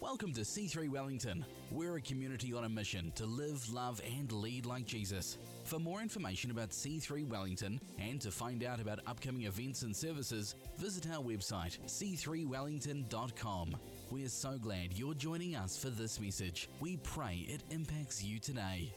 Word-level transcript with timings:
Welcome 0.00 0.32
to 0.32 0.40
C3 0.40 0.88
Wellington. 0.88 1.44
We're 1.70 1.96
a 1.96 2.00
community 2.00 2.54
on 2.54 2.64
a 2.64 2.68
mission 2.70 3.12
to 3.16 3.26
live, 3.26 3.70
love, 3.70 4.00
and 4.18 4.32
lead 4.32 4.64
like 4.64 4.86
Jesus. 4.86 5.36
For 5.64 5.78
more 5.78 6.00
information 6.00 6.50
about 6.50 6.70
C3 6.70 7.28
Wellington 7.28 7.78
and 7.98 8.18
to 8.22 8.30
find 8.30 8.64
out 8.64 8.80
about 8.80 9.00
upcoming 9.06 9.42
events 9.42 9.82
and 9.82 9.94
services, 9.94 10.54
visit 10.78 11.06
our 11.10 11.22
website 11.22 11.78
c3wellington.com. 11.86 13.76
We're 14.10 14.30
so 14.30 14.56
glad 14.56 14.94
you're 14.94 15.12
joining 15.12 15.54
us 15.54 15.76
for 15.76 15.90
this 15.90 16.18
message. 16.18 16.70
We 16.80 16.96
pray 16.96 17.44
it 17.46 17.62
impacts 17.68 18.24
you 18.24 18.38
today. 18.38 18.94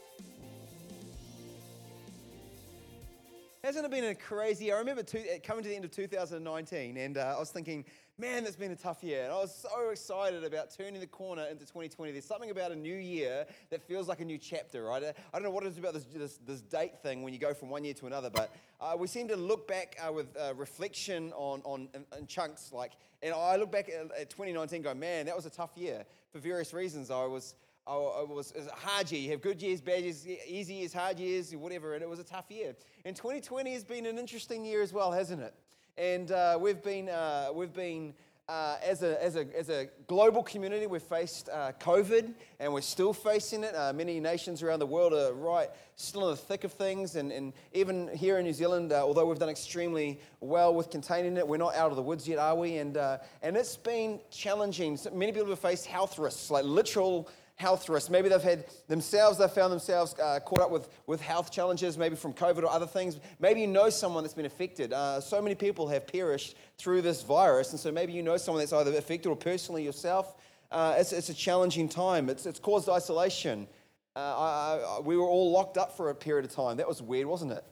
Hasn't 3.62 3.84
it 3.86 3.90
been 3.90 4.04
a 4.04 4.14
crazy? 4.14 4.70
I 4.72 4.78
remember 4.78 5.02
two, 5.02 5.24
coming 5.42 5.62
to 5.62 5.70
the 5.70 5.76
end 5.76 5.86
of 5.86 5.90
2019, 5.90 6.98
and 6.98 7.16
uh, 7.16 7.34
I 7.34 7.38
was 7.38 7.50
thinking, 7.50 7.86
man, 8.18 8.44
that's 8.44 8.56
been 8.56 8.70
a 8.70 8.76
tough 8.76 9.02
year. 9.02 9.24
And 9.24 9.32
I 9.32 9.36
was 9.36 9.54
so 9.54 9.90
excited 9.90 10.44
about 10.44 10.70
turning 10.70 11.00
the 11.00 11.06
corner 11.06 11.44
into 11.44 11.64
2020. 11.64 12.12
There's 12.12 12.24
something 12.24 12.50
about 12.50 12.70
a 12.70 12.76
new 12.76 12.94
year 12.94 13.44
that 13.70 13.82
feels 13.82 14.08
like 14.08 14.20
a 14.20 14.24
new 14.24 14.38
chapter, 14.38 14.84
right? 14.84 15.02
I 15.02 15.12
don't 15.32 15.42
know 15.42 15.50
what 15.50 15.64
it 15.64 15.68
is 15.68 15.78
about 15.78 15.94
this, 15.94 16.04
this, 16.04 16.38
this 16.46 16.60
date 16.60 16.98
thing 17.02 17.22
when 17.22 17.32
you 17.32 17.40
go 17.40 17.52
from 17.54 17.70
one 17.70 17.84
year 17.84 17.94
to 17.94 18.06
another, 18.06 18.30
but 18.30 18.54
uh, 18.80 18.94
we 18.96 19.08
seem 19.08 19.26
to 19.28 19.36
look 19.36 19.66
back 19.66 19.96
uh, 20.06 20.12
with 20.12 20.28
uh, 20.36 20.54
reflection 20.54 21.32
on, 21.32 21.60
on 21.64 21.88
in, 21.94 22.04
in 22.16 22.26
chunks. 22.26 22.72
Like, 22.72 22.92
and 23.22 23.34
I 23.34 23.56
look 23.56 23.72
back 23.72 23.88
at, 23.88 24.12
at 24.18 24.30
2019, 24.30 24.82
go, 24.82 24.94
man, 24.94 25.26
that 25.26 25.34
was 25.34 25.46
a 25.46 25.50
tough 25.50 25.76
year 25.76 26.04
for 26.32 26.38
various 26.38 26.72
reasons. 26.72 27.10
I 27.10 27.24
was 27.24 27.54
it 27.86 28.28
was, 28.28 28.52
it 28.52 28.60
was 28.60 28.66
a 28.68 28.74
hard 28.74 29.12
year. 29.12 29.20
You 29.20 29.30
have 29.32 29.42
good 29.42 29.60
years, 29.60 29.82
bad 29.82 30.04
years, 30.04 30.26
easy 30.26 30.74
years, 30.74 30.94
hard 30.94 31.18
years, 31.18 31.54
whatever, 31.54 31.92
and 31.92 32.02
it 32.02 32.08
was 32.08 32.18
a 32.18 32.24
tough 32.24 32.50
year. 32.50 32.74
And 33.04 33.14
2020 33.14 33.72
has 33.74 33.84
been 33.84 34.06
an 34.06 34.18
interesting 34.18 34.64
year 34.64 34.80
as 34.80 34.90
well, 34.90 35.12
hasn't 35.12 35.42
it? 35.42 35.54
And 35.96 36.32
uh, 36.32 36.58
we've 36.60 36.82
been, 36.82 37.08
uh, 37.08 37.50
we've 37.54 37.72
been 37.72 38.14
uh, 38.48 38.76
as, 38.84 39.04
a, 39.04 39.22
as, 39.22 39.36
a, 39.36 39.46
as 39.56 39.68
a 39.68 39.88
global 40.08 40.42
community, 40.42 40.88
we've 40.88 41.00
faced 41.00 41.48
uh, 41.50 41.70
COVID 41.78 42.34
and 42.58 42.74
we're 42.74 42.80
still 42.80 43.12
facing 43.12 43.62
it. 43.62 43.76
Uh, 43.76 43.92
many 43.92 44.18
nations 44.18 44.60
around 44.60 44.80
the 44.80 44.86
world 44.86 45.12
are 45.12 45.32
right, 45.32 45.70
still 45.94 46.28
in 46.28 46.30
the 46.30 46.36
thick 46.36 46.64
of 46.64 46.72
things. 46.72 47.14
And, 47.14 47.30
and 47.30 47.52
even 47.72 48.08
here 48.08 48.38
in 48.38 48.44
New 48.44 48.52
Zealand, 48.52 48.92
uh, 48.92 49.04
although 49.04 49.24
we've 49.24 49.38
done 49.38 49.48
extremely 49.48 50.18
well 50.40 50.74
with 50.74 50.90
containing 50.90 51.36
it, 51.36 51.46
we're 51.46 51.58
not 51.58 51.76
out 51.76 51.90
of 51.90 51.96
the 51.96 52.02
woods 52.02 52.26
yet, 52.26 52.40
are 52.40 52.56
we? 52.56 52.78
And, 52.78 52.96
and 52.96 53.56
it's 53.56 53.76
been 53.76 54.18
challenging. 54.32 54.98
Many 55.12 55.30
people 55.30 55.50
have 55.50 55.60
faced 55.60 55.86
health 55.86 56.18
risks, 56.18 56.50
like 56.50 56.64
literal 56.64 57.30
health 57.56 57.88
risks. 57.88 58.10
Maybe 58.10 58.28
they've 58.28 58.42
had 58.42 58.64
themselves, 58.88 59.38
they've 59.38 59.50
found 59.50 59.72
themselves 59.72 60.14
uh, 60.18 60.40
caught 60.44 60.60
up 60.60 60.70
with, 60.70 60.88
with 61.06 61.20
health 61.20 61.50
challenges, 61.50 61.96
maybe 61.96 62.16
from 62.16 62.32
COVID 62.32 62.62
or 62.62 62.70
other 62.70 62.86
things. 62.86 63.18
Maybe 63.38 63.60
you 63.60 63.66
know 63.66 63.90
someone 63.90 64.24
that's 64.24 64.34
been 64.34 64.46
affected. 64.46 64.92
Uh, 64.92 65.20
so 65.20 65.40
many 65.40 65.54
people 65.54 65.88
have 65.88 66.06
perished 66.06 66.56
through 66.78 67.02
this 67.02 67.22
virus, 67.22 67.70
and 67.70 67.78
so 67.78 67.92
maybe 67.92 68.12
you 68.12 68.22
know 68.22 68.36
someone 68.36 68.60
that's 68.60 68.72
either 68.72 68.96
affected 68.96 69.28
or 69.28 69.36
personally 69.36 69.84
yourself. 69.84 70.34
Uh, 70.70 70.96
it's, 70.98 71.12
it's 71.12 71.28
a 71.28 71.34
challenging 71.34 71.88
time. 71.88 72.28
It's, 72.28 72.46
it's 72.46 72.58
caused 72.58 72.88
isolation. 72.88 73.68
Uh, 74.16 74.18
I, 74.18 74.96
I, 74.96 75.00
we 75.00 75.16
were 75.16 75.26
all 75.26 75.52
locked 75.52 75.78
up 75.78 75.96
for 75.96 76.10
a 76.10 76.14
period 76.14 76.44
of 76.44 76.52
time. 76.52 76.76
That 76.78 76.88
was 76.88 77.00
weird, 77.00 77.26
wasn't 77.26 77.52
it? 77.52 77.64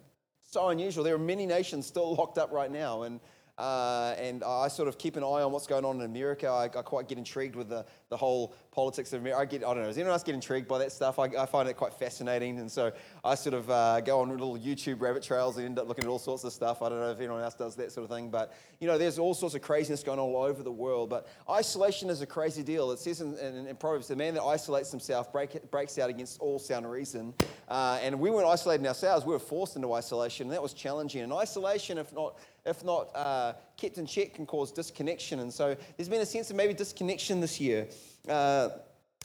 So 0.44 0.68
unusual. 0.68 1.02
There 1.02 1.14
are 1.14 1.18
many 1.18 1.46
nations 1.46 1.86
still 1.86 2.14
locked 2.18 2.38
up 2.38 2.52
right 2.52 2.70
now, 2.70 3.02
and 3.02 3.20
uh, 3.58 4.14
and 4.18 4.42
I 4.42 4.68
sort 4.68 4.88
of 4.88 4.98
keep 4.98 5.16
an 5.16 5.22
eye 5.22 5.42
on 5.42 5.52
what's 5.52 5.66
going 5.66 5.84
on 5.84 5.96
in 5.96 6.02
America. 6.02 6.48
I, 6.48 6.64
I, 6.64 6.82
quite 6.82 7.06
get 7.06 7.18
intrigued 7.18 7.54
with 7.54 7.68
the, 7.68 7.84
the 8.08 8.16
whole 8.16 8.54
politics 8.72 9.12
of 9.12 9.20
America. 9.20 9.40
I 9.40 9.44
get, 9.44 9.62
I 9.62 9.74
don't 9.74 9.82
know, 9.82 9.86
does 9.86 9.98
anyone 9.98 10.12
else 10.12 10.22
get 10.22 10.34
intrigued 10.34 10.66
by 10.66 10.78
that 10.78 10.90
stuff? 10.90 11.18
I, 11.18 11.24
I 11.38 11.46
find 11.46 11.68
it 11.68 11.76
quite 11.76 11.92
fascinating. 11.94 12.58
And 12.58 12.70
so 12.70 12.90
I 13.22 13.34
sort 13.34 13.54
of 13.54 13.70
uh, 13.70 14.00
go 14.00 14.20
on 14.20 14.30
little 14.30 14.58
YouTube 14.58 15.00
rabbit 15.00 15.22
trails 15.22 15.58
and 15.58 15.66
end 15.66 15.78
up 15.78 15.86
looking 15.86 16.04
at 16.04 16.10
all 16.10 16.18
sorts 16.18 16.42
of 16.44 16.52
stuff. 16.52 16.82
I 16.82 16.88
don't 16.88 16.98
know 16.98 17.10
if 17.10 17.18
anyone 17.18 17.42
else 17.42 17.54
does 17.54 17.76
that 17.76 17.92
sort 17.92 18.04
of 18.04 18.10
thing. 18.10 18.30
But, 18.30 18.54
you 18.80 18.86
know, 18.86 18.96
there's 18.98 19.18
all 19.18 19.34
sorts 19.34 19.54
of 19.54 19.60
craziness 19.60 20.02
going 20.02 20.18
on 20.18 20.24
all 20.24 20.42
over 20.42 20.62
the 20.62 20.72
world. 20.72 21.10
But 21.10 21.28
isolation 21.48 22.08
is 22.08 22.22
a 22.22 22.26
crazy 22.26 22.62
deal. 22.62 22.90
It 22.90 22.98
says 22.98 23.20
in, 23.20 23.36
in, 23.38 23.66
in 23.66 23.76
Proverbs, 23.76 24.08
the 24.08 24.16
man 24.16 24.34
that 24.34 24.42
isolates 24.42 24.90
himself 24.90 25.30
break, 25.30 25.70
breaks 25.70 25.98
out 25.98 26.08
against 26.08 26.40
all 26.40 26.58
sound 26.58 26.90
reason. 26.90 27.34
Uh, 27.68 28.00
and 28.02 28.18
we 28.18 28.30
weren't 28.30 28.48
isolating 28.48 28.86
ourselves. 28.86 29.26
We 29.26 29.34
were 29.34 29.38
forced 29.38 29.76
into 29.76 29.92
isolation. 29.92 30.46
And 30.46 30.52
that 30.54 30.62
was 30.62 30.72
challenging. 30.72 31.22
And 31.22 31.32
isolation, 31.32 31.98
if 31.98 32.12
not 32.12 32.38
if 32.64 32.84
not 32.84 33.08
uh, 33.14 33.54
kept 33.76 33.98
in 33.98 34.06
check, 34.06 34.34
can 34.34 34.46
cause 34.46 34.72
disconnection. 34.72 35.40
And 35.40 35.52
so 35.52 35.76
there's 35.96 36.08
been 36.08 36.20
a 36.20 36.26
sense 36.26 36.50
of 36.50 36.56
maybe 36.56 36.74
disconnection 36.74 37.40
this 37.40 37.60
year. 37.60 37.88
Uh, 38.28 38.70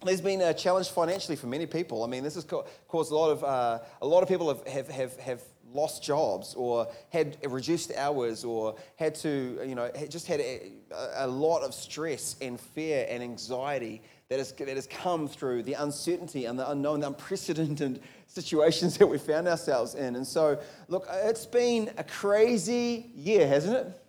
there's 0.03 0.21
been 0.21 0.41
a 0.41 0.53
challenge 0.53 0.89
financially 0.89 1.35
for 1.35 1.47
many 1.47 1.65
people. 1.65 2.03
I 2.03 2.07
mean, 2.07 2.23
this 2.23 2.35
has 2.35 2.43
caused 2.43 3.11
a 3.11 3.15
lot 3.15 3.31
of 3.31 3.43
uh, 3.43 3.79
a 4.01 4.07
lot 4.07 4.21
of 4.21 4.29
people 4.29 4.47
have, 4.49 4.67
have, 4.67 4.87
have, 4.89 5.19
have 5.19 5.41
lost 5.73 6.03
jobs 6.03 6.53
or 6.55 6.87
had 7.09 7.37
reduced 7.45 7.91
hours 7.95 8.43
or 8.43 8.75
had 8.95 9.13
to 9.13 9.59
you 9.67 9.75
know 9.75 9.91
just 10.07 10.27
had 10.27 10.39
a, 10.39 10.71
a 11.15 11.27
lot 11.27 11.61
of 11.61 11.73
stress 11.73 12.35
and 12.41 12.59
fear 12.59 13.05
and 13.09 13.21
anxiety 13.21 14.01
that 14.29 14.39
has, 14.39 14.51
that 14.51 14.67
has 14.67 14.87
come 14.87 15.27
through 15.27 15.63
the 15.63 15.73
uncertainty 15.73 16.45
and 16.45 16.59
the 16.59 16.69
unknown, 16.69 16.99
the 16.99 17.07
unprecedented 17.07 18.01
situations 18.27 18.97
that 18.97 19.07
we 19.07 19.17
found 19.17 19.47
ourselves 19.47 19.95
in. 19.95 20.15
And 20.15 20.27
so, 20.27 20.59
look, 20.89 21.07
it's 21.09 21.45
been 21.45 21.89
a 21.97 22.03
crazy 22.03 23.09
year, 23.15 23.47
hasn't 23.47 23.77
it? 23.77 24.01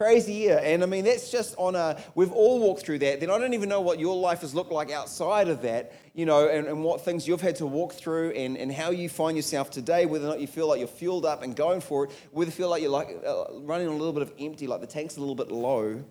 Crazy 0.00 0.32
year. 0.32 0.58
And 0.64 0.82
I 0.82 0.86
mean, 0.86 1.04
that's 1.04 1.30
just 1.30 1.54
on 1.58 1.74
a, 1.74 2.02
we've 2.14 2.32
all 2.32 2.58
walked 2.58 2.86
through 2.86 3.00
that. 3.00 3.20
Then 3.20 3.30
I 3.30 3.36
don't 3.36 3.52
even 3.52 3.68
know 3.68 3.82
what 3.82 3.98
your 3.98 4.16
life 4.16 4.40
has 4.40 4.54
looked 4.54 4.72
like 4.72 4.90
outside 4.90 5.48
of 5.48 5.60
that, 5.60 5.92
you 6.14 6.24
know, 6.24 6.48
and, 6.48 6.66
and 6.66 6.82
what 6.82 7.04
things 7.04 7.28
you've 7.28 7.42
had 7.42 7.56
to 7.56 7.66
walk 7.66 7.92
through 7.92 8.30
and, 8.30 8.56
and 8.56 8.72
how 8.72 8.92
you 8.92 9.10
find 9.10 9.36
yourself 9.36 9.70
today, 9.70 10.06
whether 10.06 10.24
or 10.24 10.28
not 10.28 10.40
you 10.40 10.46
feel 10.46 10.66
like 10.66 10.78
you're 10.78 10.88
fueled 10.88 11.26
up 11.26 11.42
and 11.42 11.54
going 11.54 11.82
for 11.82 12.04
it, 12.04 12.12
whether 12.30 12.48
you 12.48 12.52
feel 12.52 12.70
like 12.70 12.80
you're 12.80 12.90
like 12.90 13.08
uh, 13.26 13.44
running 13.60 13.88
a 13.88 13.90
little 13.90 14.14
bit 14.14 14.22
of 14.22 14.32
empty, 14.40 14.66
like 14.66 14.80
the 14.80 14.86
tank's 14.86 15.18
a 15.18 15.20
little 15.20 15.34
bit 15.34 15.50
low. 15.50 16.02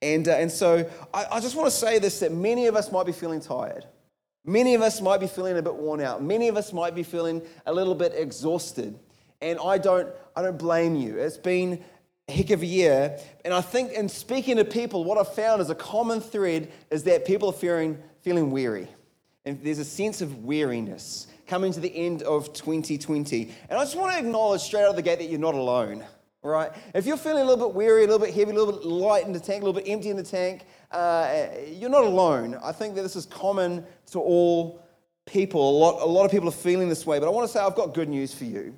And, 0.00 0.28
uh, 0.28 0.36
and 0.36 0.52
so 0.52 0.88
I, 1.12 1.26
I 1.32 1.40
just 1.40 1.56
want 1.56 1.66
to 1.66 1.76
say 1.76 1.98
this 1.98 2.20
that 2.20 2.30
many 2.30 2.68
of 2.68 2.76
us 2.76 2.92
might 2.92 3.06
be 3.06 3.12
feeling 3.12 3.40
tired. 3.40 3.86
Many 4.44 4.76
of 4.76 4.82
us 4.82 5.00
might 5.00 5.18
be 5.18 5.26
feeling 5.26 5.58
a 5.58 5.62
bit 5.62 5.74
worn 5.74 6.00
out. 6.00 6.22
Many 6.22 6.46
of 6.46 6.56
us 6.56 6.72
might 6.72 6.94
be 6.94 7.02
feeling 7.02 7.42
a 7.66 7.72
little 7.72 7.96
bit 7.96 8.12
exhausted. 8.14 8.96
And 9.40 9.58
I 9.58 9.78
don't, 9.78 10.08
I 10.36 10.42
don't 10.42 10.58
blame 10.58 10.94
you. 10.94 11.18
It's 11.18 11.36
been 11.36 11.82
heck 12.28 12.50
of 12.50 12.62
a 12.62 12.66
year. 12.66 13.18
And 13.44 13.52
I 13.52 13.60
think 13.60 13.92
in 13.92 14.08
speaking 14.08 14.56
to 14.56 14.64
people, 14.64 15.04
what 15.04 15.18
I've 15.18 15.34
found 15.34 15.60
is 15.60 15.70
a 15.70 15.74
common 15.74 16.20
thread 16.20 16.70
is 16.90 17.04
that 17.04 17.24
people 17.26 17.48
are 17.48 17.54
feeling, 17.54 17.98
feeling 18.22 18.50
weary. 18.50 18.88
And 19.44 19.62
there's 19.62 19.78
a 19.78 19.84
sense 19.84 20.20
of 20.20 20.44
weariness 20.44 21.26
coming 21.46 21.72
to 21.72 21.80
the 21.80 21.94
end 21.94 22.22
of 22.22 22.52
2020. 22.52 23.52
And 23.68 23.78
I 23.78 23.82
just 23.82 23.96
want 23.96 24.12
to 24.12 24.18
acknowledge 24.18 24.60
straight 24.60 24.82
out 24.82 24.90
of 24.90 24.96
the 24.96 25.02
gate 25.02 25.18
that 25.18 25.28
you're 25.28 25.40
not 25.40 25.54
alone 25.54 26.04
right? 26.42 26.72
If 26.94 27.06
you're 27.06 27.16
feeling 27.16 27.42
a 27.42 27.46
little 27.46 27.68
bit 27.68 27.74
weary, 27.74 28.04
a 28.04 28.06
little 28.06 28.24
bit 28.24 28.34
heavy, 28.34 28.50
a 28.50 28.54
little 28.54 28.72
bit 28.72 28.84
light 28.84 29.26
in 29.26 29.32
the 29.32 29.40
tank, 29.40 29.62
a 29.62 29.66
little 29.66 29.80
bit 29.80 29.88
empty 29.88 30.10
in 30.10 30.16
the 30.16 30.22
tank, 30.22 30.66
uh, 30.90 31.46
you're 31.68 31.90
not 31.90 32.04
alone. 32.04 32.58
I 32.62 32.72
think 32.72 32.94
that 32.96 33.02
this 33.02 33.16
is 33.16 33.26
common 33.26 33.86
to 34.10 34.18
all 34.18 34.82
people. 35.24 35.70
A 35.70 35.76
lot, 35.78 36.02
a 36.02 36.04
lot 36.04 36.24
of 36.24 36.30
people 36.30 36.48
are 36.48 36.52
feeling 36.52 36.88
this 36.88 37.06
way, 37.06 37.18
but 37.18 37.26
I 37.26 37.30
want 37.30 37.46
to 37.46 37.52
say 37.52 37.60
I've 37.60 37.76
got 37.76 37.94
good 37.94 38.08
news 38.08 38.34
for 38.34 38.44
you. 38.44 38.74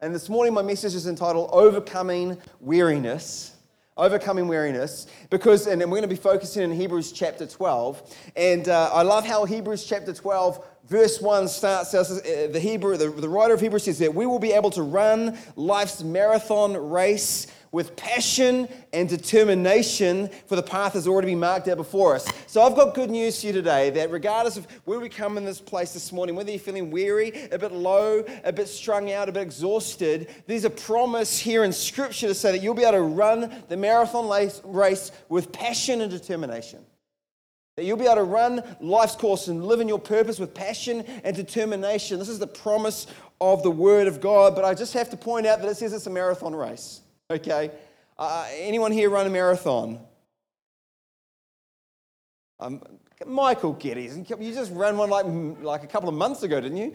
And 0.00 0.14
this 0.14 0.28
morning, 0.28 0.54
my 0.54 0.62
message 0.62 0.94
is 0.94 1.08
entitled 1.08 1.50
Overcoming 1.52 2.38
Weariness. 2.60 3.56
Overcoming 3.96 4.46
weariness, 4.46 5.08
because, 5.28 5.66
and 5.66 5.80
we're 5.80 5.88
going 5.88 6.02
to 6.02 6.06
be 6.06 6.14
focusing 6.14 6.62
in 6.62 6.70
Hebrews 6.70 7.10
chapter 7.10 7.48
12. 7.48 8.16
And 8.36 8.68
uh, 8.68 8.90
I 8.92 9.02
love 9.02 9.26
how 9.26 9.44
Hebrews 9.44 9.84
chapter 9.84 10.14
12 10.14 10.64
verse 10.86 11.20
1 11.20 11.48
starts 11.48 11.92
uh, 11.94 12.48
the 12.50 12.58
hebrew 12.58 12.96
the, 12.96 13.10
the 13.10 13.28
writer 13.28 13.52
of 13.52 13.60
hebrews 13.60 13.84
says 13.84 13.98
that 13.98 14.14
we 14.14 14.24
will 14.24 14.38
be 14.38 14.52
able 14.52 14.70
to 14.70 14.82
run 14.82 15.36
life's 15.54 16.02
marathon 16.02 16.74
race 16.74 17.46
with 17.72 17.94
passion 17.96 18.68
and 18.92 19.08
determination 19.08 20.28
for 20.46 20.56
the 20.56 20.62
path 20.62 20.94
has 20.94 21.06
already 21.06 21.28
been 21.28 21.40
marked 21.40 21.68
out 21.68 21.76
before 21.76 22.14
us 22.14 22.26
so 22.46 22.62
i've 22.62 22.74
got 22.74 22.94
good 22.94 23.10
news 23.10 23.40
for 23.40 23.48
you 23.48 23.52
today 23.52 23.90
that 23.90 24.10
regardless 24.10 24.56
of 24.56 24.66
where 24.84 25.00
we 25.00 25.08
come 25.08 25.36
in 25.36 25.44
this 25.44 25.60
place 25.60 25.92
this 25.92 26.12
morning 26.12 26.34
whether 26.34 26.50
you're 26.50 26.58
feeling 26.58 26.90
weary 26.90 27.48
a 27.52 27.58
bit 27.58 27.72
low 27.72 28.24
a 28.44 28.52
bit 28.52 28.68
strung 28.68 29.12
out 29.12 29.28
a 29.28 29.32
bit 29.32 29.42
exhausted 29.42 30.28
there's 30.46 30.64
a 30.64 30.70
promise 30.70 31.38
here 31.38 31.64
in 31.64 31.72
scripture 31.72 32.28
to 32.28 32.34
say 32.34 32.52
that 32.52 32.62
you'll 32.62 32.74
be 32.74 32.82
able 32.82 32.92
to 32.92 33.02
run 33.02 33.52
the 33.68 33.76
marathon 33.76 34.28
race 34.64 35.12
with 35.28 35.52
passion 35.52 36.00
and 36.00 36.10
determination 36.10 36.84
that 37.78 37.84
you'll 37.84 37.96
be 37.96 38.06
able 38.06 38.16
to 38.16 38.24
run 38.24 38.60
life's 38.80 39.14
course 39.14 39.46
and 39.46 39.64
live 39.64 39.78
in 39.78 39.86
your 39.86 40.00
purpose 40.00 40.40
with 40.40 40.52
passion 40.52 41.04
and 41.22 41.36
determination. 41.36 42.18
This 42.18 42.28
is 42.28 42.40
the 42.40 42.46
promise 42.48 43.06
of 43.40 43.62
the 43.62 43.70
Word 43.70 44.08
of 44.08 44.20
God. 44.20 44.56
But 44.56 44.64
I 44.64 44.74
just 44.74 44.94
have 44.94 45.08
to 45.10 45.16
point 45.16 45.46
out 45.46 45.62
that 45.62 45.68
it 45.68 45.76
says 45.76 45.92
it's 45.92 46.08
a 46.08 46.10
marathon 46.10 46.56
race. 46.56 47.02
Okay? 47.30 47.70
Uh, 48.18 48.46
anyone 48.52 48.90
here 48.90 49.10
run 49.10 49.26
a 49.26 49.30
marathon? 49.30 50.00
Um, 52.58 52.82
Michael 53.26 53.74
Geddes, 53.74 54.16
you 54.16 54.54
just 54.54 54.72
ran 54.72 54.96
one 54.96 55.10
like, 55.10 55.26
like 55.62 55.84
a 55.84 55.86
couple 55.86 56.08
of 56.08 56.14
months 56.14 56.42
ago, 56.42 56.60
didn't 56.60 56.78
you? 56.78 56.94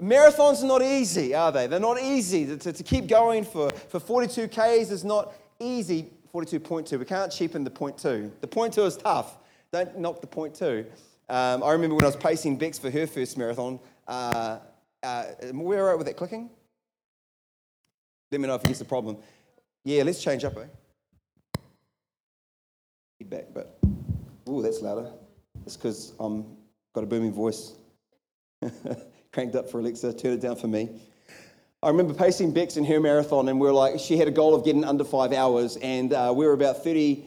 Marathons 0.00 0.62
are 0.62 0.66
not 0.66 0.82
easy, 0.82 1.34
are 1.34 1.50
they? 1.50 1.66
They're 1.66 1.80
not 1.80 2.00
easy. 2.00 2.56
To, 2.56 2.72
to, 2.72 2.82
keep 2.84 3.08
going 3.08 3.44
for, 3.44 3.70
for 3.88 3.98
42 3.98 4.48
Ks 4.48 4.90
is 4.90 5.04
not 5.04 5.34
easy. 5.58 6.08
42.2. 6.32 6.98
We 6.98 7.04
can't 7.04 7.32
cheapen 7.32 7.64
the 7.64 7.70
point 7.70 7.98
two. 7.98 8.30
The 8.40 8.46
point 8.46 8.74
two 8.74 8.84
is 8.84 8.96
tough. 8.96 9.38
Don't 9.72 9.98
knock 9.98 10.20
the 10.20 10.26
point 10.26 10.54
two. 10.54 10.86
Um, 11.28 11.62
I 11.62 11.72
remember 11.72 11.96
when 11.96 12.04
I 12.04 12.08
was 12.08 12.16
pacing 12.16 12.58
Bex 12.58 12.78
for 12.78 12.90
her 12.90 13.06
first 13.06 13.36
marathon. 13.36 13.80
Uh, 14.06 14.58
uh, 15.02 15.24
we 15.52 15.76
all 15.76 15.84
right 15.84 15.98
with 15.98 16.06
that 16.06 16.16
clicking? 16.16 16.48
Let 18.30 18.40
me 18.40 18.46
know 18.46 18.54
if 18.54 18.64
it's 18.66 18.80
a 18.80 18.84
problem. 18.84 19.16
Yeah, 19.88 20.02
let's 20.02 20.22
change 20.22 20.44
up, 20.44 20.54
eh? 20.58 21.60
Feedback, 23.18 23.46
but 23.54 23.78
ooh, 24.46 24.60
that's 24.60 24.82
louder. 24.82 25.10
It's 25.64 25.78
because 25.78 26.12
I've 26.20 26.44
got 26.94 27.04
a 27.04 27.06
booming 27.06 27.32
voice. 27.32 27.72
Cranked 29.32 29.56
up 29.56 29.70
for 29.70 29.80
Alexa, 29.80 30.12
turn 30.12 30.32
it 30.32 30.42
down 30.42 30.56
for 30.56 30.66
me. 30.66 30.90
I 31.82 31.88
remember 31.88 32.12
pacing 32.12 32.52
Bex 32.52 32.76
in 32.76 32.84
her 32.84 33.00
marathon, 33.00 33.48
and 33.48 33.58
we 33.58 33.66
were 33.66 33.72
like, 33.72 33.98
she 33.98 34.18
had 34.18 34.28
a 34.28 34.30
goal 34.30 34.54
of 34.54 34.62
getting 34.62 34.84
under 34.84 35.04
five 35.04 35.32
hours, 35.32 35.78
and 35.78 36.12
uh, 36.12 36.34
we 36.36 36.44
were 36.44 36.52
about 36.52 36.84
30, 36.84 37.24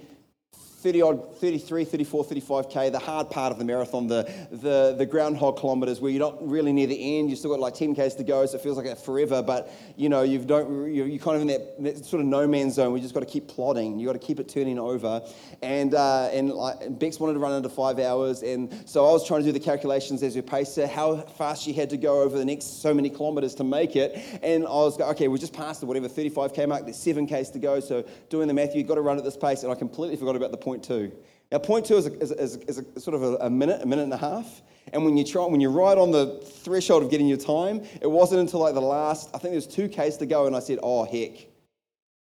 30 0.82 1.02
odd, 1.04 1.38
33, 1.38 1.86
34, 1.86 2.26
35k, 2.26 2.92
the 2.92 2.98
hard 2.98 3.30
part 3.30 3.52
of 3.52 3.60
the 3.60 3.66
marathon, 3.66 4.08
the, 4.08 4.24
the, 4.50 4.96
the 4.98 5.06
groundhog 5.06 5.58
kilometers 5.58 6.02
where 6.02 6.12
you're 6.12 6.20
not 6.20 6.48
really 6.48 6.74
near 6.74 6.88
the 6.88 7.20
end, 7.20 7.30
you've 7.30 7.38
still 7.38 7.52
got 7.52 7.60
like 7.60 7.76
10k's 7.76 8.16
to 8.16 8.24
go, 8.24 8.44
so 8.48 8.58
it 8.58 8.64
feels 8.64 8.78
like 8.78 8.98
forever, 8.98 9.44
but 9.44 9.72
you 9.96 10.10
know, 10.10 10.24
you 10.24 10.40
don't, 10.40 10.92
you're, 10.92 11.20
kind 11.20 11.36
of 11.36 11.42
in 11.44 11.48
that, 11.50 11.84
that, 11.84 12.06
sort 12.06 12.20
of 12.20 12.26
no 12.26 12.48
man's 12.48 12.74
zone. 12.76 12.94
We 12.94 13.00
just 13.00 13.14
got 13.14 13.20
to 13.20 13.28
keep 13.28 13.48
plodding. 13.48 14.00
You 14.00 14.08
got 14.08 14.14
to 14.14 14.20
keep 14.20 14.40
it 14.40 14.50
turning 14.50 14.80
over. 14.80 15.22
And, 15.62 15.94
uh, 15.94 16.30
and 16.34 16.50
like, 16.50 16.98
Bex 16.98 17.20
wanted 17.20 17.34
to 17.34 17.40
run 17.40 17.52
under 17.52 17.70
five 17.70 18.00
hours, 18.00 18.42
and 18.42 18.74
so 18.90 19.06
I 19.08 19.12
was 19.12 19.28
trying 19.28 19.42
to 19.42 19.46
do 19.46 19.52
the 19.52 19.60
calculations 19.60 20.24
as 20.24 20.36
paced 20.42 20.76
her, 20.78 20.88
how 20.88 21.18
fast 21.18 21.64
she 21.64 21.74
had 21.74 21.92
to 21.92 21.98
go 21.98 22.24
over 22.24 22.38
the 22.40 22.46
next 22.46 22.82
so 22.82 22.92
many 22.92 23.10
kilometers 23.12 23.54
to 23.56 23.64
make 23.64 23.96
it. 23.96 24.18
And 24.42 24.66
I 24.66 24.70
was 24.70 24.98
like, 24.98 25.10
okay, 25.12 25.28
we're 25.28 25.38
just 25.38 25.54
passed 25.54 25.82
the 25.82 25.86
whatever 25.86 26.10
35k 26.10 26.68
mark, 26.68 26.86
there's 26.86 26.98
7k's 26.98 27.52
to 27.52 27.60
go, 27.60 27.80
so 27.80 28.04
doing 28.30 28.48
the 28.48 28.54
math, 28.54 28.74
you've 28.74 28.88
got 28.88 28.96
to 28.96 29.02
run 29.02 29.20
at 29.20 29.24
this 29.24 29.38
pace, 29.38 29.62
and 29.62 29.72
I 29.72 29.76
completely 29.76 30.18
forgot 30.18 30.36
about 30.36 30.50
the 30.50 30.58
point 30.58 30.71
point 30.72 30.84
two. 30.86 31.12
Now, 31.52 31.58
point 31.58 31.86
two 31.86 31.98
is, 31.98 32.08
a, 32.08 32.14
is, 32.20 32.32
is, 32.32 32.56
is 32.56 32.78
a, 32.96 33.00
sort 33.02 33.14
of 33.14 33.24
a, 33.24 33.36
a, 33.42 33.50
minute, 33.50 33.82
a 33.82 33.86
minute 33.86 34.04
and 34.04 34.14
a 34.14 34.18
half. 34.18 34.62
And 34.94 35.04
when 35.04 35.18
you 35.18 35.26
try, 35.26 35.46
when 35.46 35.60
you're 35.60 35.70
right 35.70 35.98
on 35.98 36.12
the 36.12 36.40
threshold 36.64 37.04
of 37.04 37.12
getting 37.12 37.28
your 37.28 37.38
time, 37.38 37.84
it 38.00 38.10
wasn't 38.10 38.40
until 38.40 38.62
like 38.62 38.74
the 38.74 38.80
last, 38.80 39.30
I 39.34 39.38
think 39.38 39.52
there's 39.52 39.68
two 39.68 39.90
Ks 39.90 40.16
to 40.18 40.26
go, 40.26 40.48
and 40.48 40.56
I 40.56 40.60
said, 40.60 40.80
oh, 40.82 41.04
heck. 41.04 41.46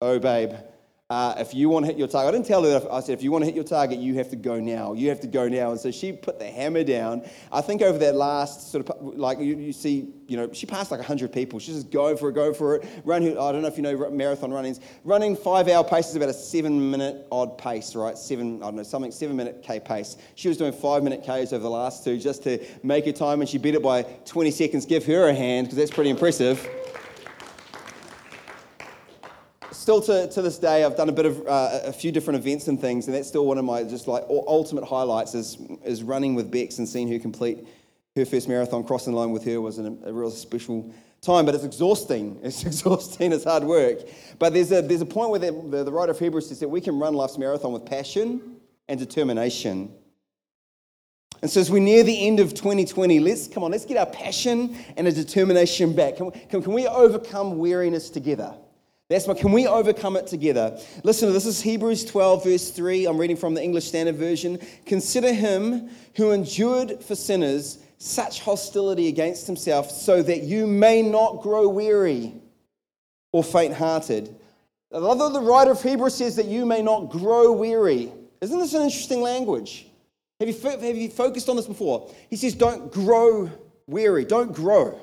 Oh, 0.01 0.17
babe, 0.17 0.53
uh, 1.11 1.35
if 1.37 1.53
you 1.53 1.67
want 1.67 1.83
to 1.83 1.87
hit 1.87 1.97
your 1.97 2.07
target, 2.07 2.29
I 2.29 2.31
didn't 2.31 2.47
tell 2.47 2.63
her 2.63 2.79
that. 2.79 2.89
I 2.89 3.01
said, 3.01 3.17
if 3.17 3.21
you 3.21 3.33
want 3.33 3.41
to 3.41 3.45
hit 3.47 3.53
your 3.53 3.65
target, 3.65 3.99
you 3.99 4.13
have 4.13 4.29
to 4.29 4.37
go 4.37 4.61
now. 4.61 4.93
You 4.93 5.09
have 5.09 5.19
to 5.19 5.27
go 5.27 5.49
now. 5.49 5.71
And 5.71 5.77
so 5.77 5.91
she 5.91 6.13
put 6.13 6.39
the 6.39 6.45
hammer 6.45 6.85
down. 6.85 7.23
I 7.51 7.59
think 7.59 7.81
over 7.81 7.97
that 7.97 8.15
last 8.15 8.71
sort 8.71 8.89
of, 8.89 9.17
like 9.17 9.37
you, 9.39 9.57
you 9.57 9.73
see, 9.73 10.07
you 10.29 10.37
know, 10.37 10.53
she 10.53 10.65
passed 10.65 10.89
like 10.89 11.01
100 11.01 11.33
people. 11.33 11.59
She's 11.59 11.75
just 11.75 11.91
going 11.91 12.15
for 12.15 12.29
it, 12.29 12.31
going 12.31 12.53
for 12.53 12.77
it. 12.77 12.87
Run, 13.03 13.23
I 13.23 13.51
don't 13.51 13.61
know 13.61 13.67
if 13.67 13.75
you 13.75 13.83
know 13.83 14.09
marathon 14.09 14.51
runnings. 14.51 14.79
Running 15.03 15.35
five 15.35 15.67
hour 15.67 15.83
pace 15.83 16.07
is 16.07 16.15
about 16.15 16.29
a 16.29 16.33
seven 16.33 16.89
minute 16.89 17.27
odd 17.29 17.57
pace, 17.57 17.93
right? 17.93 18.17
Seven, 18.17 18.63
I 18.63 18.67
don't 18.67 18.77
know, 18.77 18.83
something, 18.83 19.11
seven 19.11 19.35
minute 19.35 19.61
K 19.63 19.81
pace. 19.81 20.15
She 20.35 20.47
was 20.47 20.55
doing 20.55 20.71
five 20.71 21.03
minute 21.03 21.23
Ks 21.23 21.51
over 21.51 21.59
the 21.59 21.69
last 21.69 22.05
two 22.05 22.17
just 22.17 22.41
to 22.43 22.65
make 22.83 23.03
her 23.05 23.11
time, 23.11 23.41
and 23.41 23.49
she 23.49 23.57
beat 23.57 23.75
it 23.75 23.83
by 23.83 24.03
20 24.03 24.49
seconds. 24.49 24.85
Give 24.85 25.05
her 25.07 25.27
a 25.27 25.33
hand, 25.33 25.67
because 25.67 25.77
that's 25.77 25.91
pretty 25.91 26.09
impressive 26.09 26.69
still 29.81 29.99
to, 29.99 30.27
to 30.27 30.41
this 30.43 30.59
day, 30.59 30.83
I've 30.83 30.95
done 30.95 31.09
a 31.09 31.11
bit 31.11 31.25
of 31.25 31.47
uh, 31.47 31.79
a 31.85 31.91
few 31.91 32.11
different 32.11 32.39
events 32.39 32.67
and 32.67 32.79
things, 32.79 33.07
and 33.07 33.15
that's 33.15 33.27
still 33.27 33.47
one 33.47 33.57
of 33.57 33.65
my 33.65 33.83
just 33.83 34.07
like 34.07 34.23
ultimate 34.29 34.83
highlights 34.83 35.33
is, 35.33 35.57
is 35.83 36.03
running 36.03 36.35
with 36.35 36.51
Bex 36.51 36.77
and 36.77 36.87
seeing 36.87 37.11
her 37.11 37.17
complete 37.17 37.67
her 38.15 38.25
first 38.25 38.47
marathon. 38.47 38.83
Crossing 38.83 39.13
the 39.13 39.19
line 39.19 39.31
with 39.31 39.43
her 39.45 39.59
was 39.59 39.79
an, 39.79 39.97
a 40.05 40.13
real 40.13 40.29
special 40.29 40.93
time, 41.21 41.45
but 41.45 41.55
it's 41.55 41.63
exhausting. 41.63 42.39
It's 42.43 42.63
exhausting, 42.63 43.33
it's 43.33 43.43
hard 43.43 43.63
work. 43.63 43.99
But 44.37 44.53
there's 44.53 44.71
a, 44.71 44.83
there's 44.83 45.01
a 45.01 45.05
point 45.05 45.31
where 45.31 45.39
the, 45.39 45.51
the, 45.51 45.83
the 45.83 45.91
writer 45.91 46.11
of 46.11 46.19
Hebrews 46.19 46.49
says 46.49 46.59
that 46.59 46.69
we 46.69 46.79
can 46.79 46.99
run 46.99 47.15
life's 47.15 47.39
marathon 47.39 47.73
with 47.73 47.85
passion 47.85 48.57
and 48.87 48.99
determination. 48.99 49.91
And 51.41 51.49
so, 51.49 51.59
as 51.59 51.71
we 51.71 51.79
near 51.79 52.03
the 52.03 52.27
end 52.27 52.39
of 52.39 52.53
2020, 52.53 53.19
let's 53.19 53.47
come 53.47 53.63
on, 53.63 53.71
let's 53.71 53.85
get 53.85 53.97
our 53.97 54.05
passion 54.05 54.77
and 54.95 55.07
a 55.07 55.11
determination 55.11 55.95
back. 55.95 56.17
Can, 56.17 56.29
can, 56.29 56.61
can 56.61 56.73
we 56.73 56.85
overcome 56.85 57.57
weariness 57.57 58.11
together? 58.11 58.55
That's 59.11 59.27
what, 59.27 59.39
can 59.39 59.51
we 59.51 59.67
overcome 59.67 60.15
it 60.15 60.27
together? 60.27 60.79
Listen, 61.03 61.33
this 61.33 61.45
is 61.45 61.61
Hebrews 61.61 62.05
12, 62.05 62.45
verse 62.45 62.71
3. 62.71 63.07
I'm 63.07 63.17
reading 63.17 63.35
from 63.35 63.53
the 63.53 63.61
English 63.61 63.85
Standard 63.89 64.15
Version. 64.15 64.57
Consider 64.85 65.33
him 65.33 65.89
who 66.15 66.31
endured 66.31 67.03
for 67.03 67.15
sinners 67.15 67.79
such 67.97 68.39
hostility 68.39 69.09
against 69.09 69.47
himself, 69.47 69.91
so 69.91 70.23
that 70.23 70.43
you 70.43 70.65
may 70.65 71.01
not 71.01 71.41
grow 71.41 71.67
weary 71.67 72.35
or 73.33 73.43
faint 73.43 73.73
hearted. 73.73 74.33
Although 74.93 75.29
the 75.29 75.41
writer 75.41 75.71
of 75.71 75.83
Hebrews 75.83 76.15
says 76.15 76.37
that 76.37 76.45
you 76.45 76.65
may 76.65 76.81
not 76.81 77.09
grow 77.09 77.51
weary. 77.51 78.13
Isn't 78.39 78.59
this 78.59 78.73
an 78.73 78.83
interesting 78.83 79.21
language? 79.21 79.87
Have 80.39 80.47
you, 80.47 80.55
have 80.69 80.95
you 80.95 81.09
focused 81.09 81.49
on 81.49 81.57
this 81.57 81.67
before? 81.67 82.09
He 82.29 82.37
says, 82.37 82.55
don't 82.55 82.91
grow 82.93 83.51
weary, 83.87 84.23
don't 84.23 84.53
grow. 84.53 84.97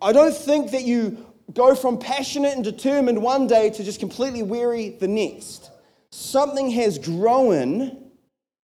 I 0.00 0.12
don't 0.12 0.34
think 0.34 0.70
that 0.70 0.84
you 0.84 1.26
go 1.52 1.74
from 1.74 1.98
passionate 1.98 2.54
and 2.54 2.64
determined 2.64 3.20
one 3.20 3.46
day 3.46 3.70
to 3.70 3.84
just 3.84 4.00
completely 4.00 4.42
weary 4.42 4.90
the 4.90 5.08
next. 5.08 5.70
Something 6.10 6.70
has 6.70 6.98
grown 6.98 8.10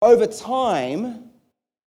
over 0.03 0.27
time 0.27 1.31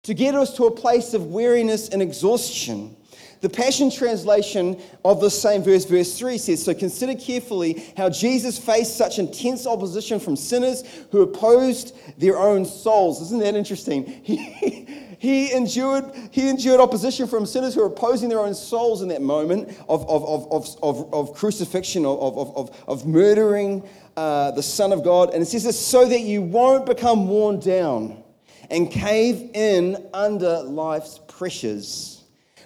to 0.04 0.14
get 0.14 0.36
us 0.36 0.56
to 0.58 0.66
a 0.66 0.72
place 0.72 1.14
of 1.14 1.28
weariness 1.28 1.90
and 1.90 2.02
exhaustion. 2.02 2.96
The 3.42 3.50
Passion 3.50 3.92
Translation 3.92 4.82
of 5.04 5.22
the 5.22 5.30
same 5.30 5.62
verse, 5.62 5.86
verse 5.86 6.18
3 6.18 6.38
says 6.38 6.64
So 6.64 6.74
consider 6.74 7.16
carefully 7.16 7.84
how 7.96 8.10
Jesus 8.10 8.58
faced 8.58 8.98
such 8.98 9.20
intense 9.20 9.68
opposition 9.68 10.20
from 10.20 10.36
sinners 10.36 10.84
who 11.12 11.22
opposed 11.22 11.96
their 12.20 12.38
own 12.40 12.66
souls. 12.66 13.22
Isn't 13.22 13.40
that 13.40 13.56
interesting? 13.56 14.06
He, 15.18 15.54
endured, 15.54 16.06
he 16.32 16.50
endured 16.50 16.80
opposition 16.80 17.28
from 17.28 17.46
sinners 17.46 17.74
who 17.74 17.82
were 17.82 17.88
opposing 17.88 18.30
their 18.30 18.40
own 18.40 18.54
souls 18.54 19.02
in 19.02 19.08
that 19.10 19.22
moment 19.22 19.70
of, 19.88 20.08
of, 20.10 20.24
of, 20.26 20.78
of, 20.82 21.14
of, 21.14 21.34
crucifixion, 21.34 22.06
of, 22.06 22.38
of, 22.38 22.58
of, 22.58 22.84
of 22.88 23.08
murdering 23.08 23.88
uh, 24.18 24.52
the 24.52 24.64
Son 24.64 24.92
of 24.92 25.04
God. 25.04 25.34
And 25.34 25.42
it 25.42 25.46
says 25.46 25.64
this 25.64 25.80
so 25.80 26.08
that 26.08 26.22
you 26.22 26.42
won't 26.42 26.86
become 26.86 27.28
worn 27.28 27.60
down 27.60 28.24
and 28.70 28.92
cave 28.92 29.52
in 29.54 30.08
under 30.14 30.62
life's 30.64 31.20
pressures. 31.28 32.24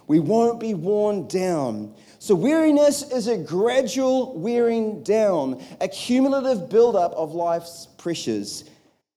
We 0.07 0.19
won't 0.19 0.59
be 0.59 0.73
worn 0.73 1.27
down. 1.27 1.93
So, 2.21 2.35
weariness 2.35 3.09
is 3.11 3.27
a 3.27 3.37
gradual 3.37 4.37
wearing 4.37 5.03
down, 5.03 5.63
a 5.79 5.87
cumulative 5.87 6.69
buildup 6.69 7.13
of 7.13 7.33
life's 7.33 7.87
pressures 7.97 8.65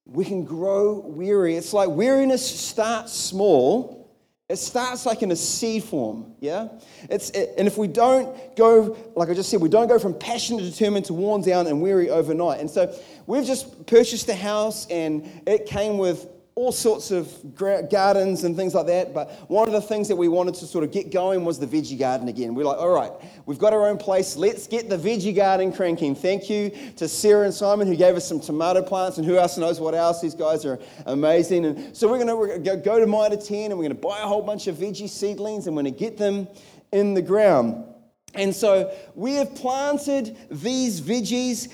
we 0.06 0.24
can 0.24 0.44
grow 0.44 1.00
weary. 1.00 1.56
It's 1.56 1.72
like 1.72 1.88
weariness 1.88 2.44
starts 2.44 3.12
small. 3.12 4.02
It 4.48 4.56
starts 4.56 5.06
like 5.06 5.22
in 5.22 5.30
a 5.30 5.36
seed 5.36 5.84
form, 5.84 6.34
yeah? 6.40 6.68
It's, 7.08 7.30
it, 7.30 7.54
and 7.56 7.66
if 7.66 7.78
we 7.78 7.88
don't 7.88 8.54
go, 8.54 8.96
like 9.16 9.30
I 9.30 9.34
just 9.34 9.48
said, 9.48 9.60
we 9.60 9.70
don't 9.70 9.88
go 9.88 9.98
from 9.98 10.12
passionate, 10.12 10.64
determined 10.64 11.06
to 11.06 11.14
worn 11.14 11.40
down 11.40 11.66
and 11.68 11.80
weary 11.80 12.10
overnight. 12.10 12.60
And 12.60 12.68
so 12.68 12.94
we've 13.26 13.46
just 13.46 13.86
purchased 13.86 14.28
a 14.28 14.34
house 14.34 14.86
and 14.90 15.26
it 15.46 15.64
came 15.64 15.96
with 15.96 16.26
all 16.54 16.70
sorts 16.70 17.10
of 17.10 17.28
gardens 17.56 18.44
and 18.44 18.54
things 18.54 18.74
like 18.74 18.86
that. 18.86 19.14
But 19.14 19.30
one 19.48 19.68
of 19.68 19.72
the 19.72 19.80
things 19.80 20.06
that 20.08 20.16
we 20.16 20.28
wanted 20.28 20.54
to 20.56 20.66
sort 20.66 20.84
of 20.84 20.92
get 20.92 21.10
going 21.10 21.44
was 21.44 21.58
the 21.58 21.66
veggie 21.66 21.98
garden 21.98 22.28
again. 22.28 22.54
We're 22.54 22.66
like, 22.66 22.76
all 22.76 22.90
right, 22.90 23.10
we've 23.46 23.58
got 23.58 23.72
our 23.72 23.88
own 23.88 23.96
place. 23.96 24.36
Let's 24.36 24.66
get 24.66 24.90
the 24.90 24.98
veggie 24.98 25.34
garden 25.34 25.72
cranking. 25.72 26.14
Thank 26.14 26.50
you 26.50 26.70
to 26.96 27.08
Sarah 27.08 27.46
and 27.46 27.54
Simon 27.54 27.86
who 27.86 27.96
gave 27.96 28.16
us 28.16 28.28
some 28.28 28.38
tomato 28.38 28.82
plants 28.82 29.16
and 29.16 29.26
who 29.26 29.38
else 29.38 29.56
knows 29.56 29.80
what 29.80 29.94
else. 29.94 30.20
These 30.20 30.34
guys 30.34 30.66
are 30.66 30.78
amazing. 31.06 31.64
And 31.64 31.96
so 31.96 32.06
we're 32.08 32.22
going 32.22 32.62
to 32.64 32.76
go 32.76 33.00
to 33.00 33.06
Mitre 33.06 33.36
10 33.36 33.70
and 33.70 33.78
we're 33.78 33.88
going 33.88 33.96
to 33.96 34.02
buy 34.02 34.20
a 34.20 34.26
whole 34.26 34.42
bunch 34.42 34.66
of 34.66 34.76
veggie 34.76 35.08
seedlings 35.08 35.66
and 35.66 35.74
we're 35.74 35.82
going 35.82 35.94
to 35.94 35.98
get 35.98 36.18
them 36.18 36.48
in 36.92 37.14
the 37.14 37.22
ground. 37.22 37.91
And 38.34 38.54
so 38.54 38.94
we 39.14 39.34
have 39.34 39.54
planted 39.54 40.36
these 40.50 41.00
veggies 41.00 41.68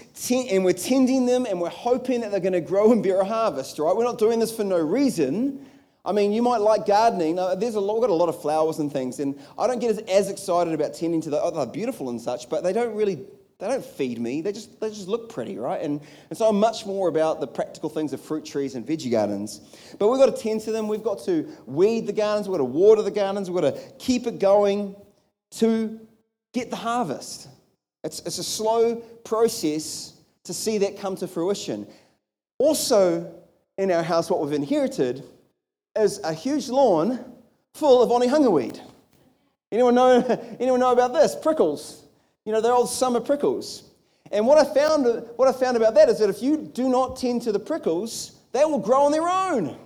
and 0.50 0.64
we're 0.64 0.72
tending 0.72 1.24
them 1.24 1.46
and 1.46 1.60
we're 1.60 1.68
hoping 1.68 2.20
that 2.22 2.30
they're 2.30 2.40
going 2.40 2.52
to 2.52 2.60
grow 2.60 2.90
and 2.90 3.02
bear 3.02 3.20
a 3.20 3.24
harvest, 3.24 3.78
right? 3.78 3.94
We're 3.94 4.04
not 4.04 4.18
doing 4.18 4.40
this 4.40 4.54
for 4.54 4.64
no 4.64 4.78
reason. 4.78 5.64
I 6.04 6.12
mean, 6.12 6.32
you 6.32 6.42
might 6.42 6.60
like 6.60 6.86
gardening. 6.86 7.36
There's 7.36 7.74
a 7.74 7.80
lot, 7.80 7.94
we've 7.94 8.02
got 8.02 8.10
a 8.10 8.14
lot 8.14 8.28
of 8.28 8.40
flowers 8.40 8.78
and 8.78 8.90
things, 8.90 9.20
and 9.20 9.38
I 9.58 9.66
don't 9.66 9.78
get 9.78 9.90
as, 9.90 9.98
as 9.98 10.30
excited 10.30 10.72
about 10.72 10.94
tending 10.94 11.20
to 11.22 11.30
the, 11.30 11.40
oh, 11.40 11.50
they're 11.50 11.66
beautiful 11.66 12.08
and 12.08 12.20
such, 12.20 12.48
but 12.48 12.64
they 12.64 12.72
don't 12.72 12.94
really, 12.94 13.16
they 13.58 13.68
don't 13.68 13.84
feed 13.84 14.20
me. 14.20 14.40
They 14.40 14.52
just, 14.52 14.80
they 14.80 14.88
just 14.88 15.06
look 15.06 15.28
pretty, 15.28 15.58
right? 15.58 15.82
And, 15.82 16.00
and 16.30 16.38
so 16.38 16.48
I'm 16.48 16.58
much 16.58 16.86
more 16.86 17.08
about 17.08 17.40
the 17.40 17.46
practical 17.46 17.90
things 17.90 18.12
of 18.12 18.20
fruit 18.20 18.44
trees 18.44 18.74
and 18.74 18.86
veggie 18.86 19.10
gardens. 19.10 19.60
But 19.98 20.08
we've 20.08 20.18
got 20.18 20.34
to 20.34 20.42
tend 20.42 20.62
to 20.62 20.72
them. 20.72 20.88
We've 20.88 21.02
got 21.02 21.24
to 21.24 21.48
weed 21.66 22.06
the 22.06 22.12
gardens. 22.12 22.48
We've 22.48 22.58
got 22.58 22.64
to 22.64 22.70
water 22.72 23.02
the 23.02 23.10
gardens. 23.10 23.50
We've 23.50 23.62
got 23.62 23.74
to 23.74 23.80
keep 23.98 24.26
it 24.26 24.38
going 24.38 24.96
to 25.50 26.00
get 26.58 26.70
the 26.70 26.76
harvest. 26.76 27.48
It's, 28.04 28.20
it's 28.20 28.38
a 28.38 28.44
slow 28.44 28.96
process 29.24 30.14
to 30.44 30.54
see 30.54 30.78
that 30.78 30.98
come 30.98 31.16
to 31.16 31.28
fruition. 31.28 31.86
Also, 32.58 33.32
in 33.76 33.90
our 33.90 34.02
house, 34.02 34.30
what 34.30 34.40
we've 34.40 34.52
inherited 34.52 35.24
is 35.96 36.20
a 36.24 36.32
huge 36.32 36.68
lawn 36.68 37.24
full 37.74 38.02
of 38.02 38.10
onehunga 38.10 38.50
weed. 38.50 38.80
Anyone 39.70 39.94
know, 39.94 40.56
anyone 40.60 40.80
know 40.80 40.92
about 40.92 41.12
this? 41.12 41.34
Prickles. 41.34 42.04
You 42.44 42.52
know, 42.52 42.60
they're 42.60 42.72
old 42.72 42.90
summer 42.90 43.20
prickles. 43.20 43.84
And 44.32 44.46
what 44.46 44.58
I, 44.58 44.74
found, 44.74 45.04
what 45.36 45.48
I 45.48 45.52
found 45.52 45.76
about 45.76 45.94
that 45.94 46.08
is 46.08 46.18
that 46.18 46.28
if 46.28 46.42
you 46.42 46.56
do 46.56 46.88
not 46.88 47.16
tend 47.16 47.42
to 47.42 47.52
the 47.52 47.58
prickles, 47.58 48.32
they 48.52 48.64
will 48.64 48.78
grow 48.78 49.02
on 49.02 49.12
their 49.12 49.28
own. 49.28 49.76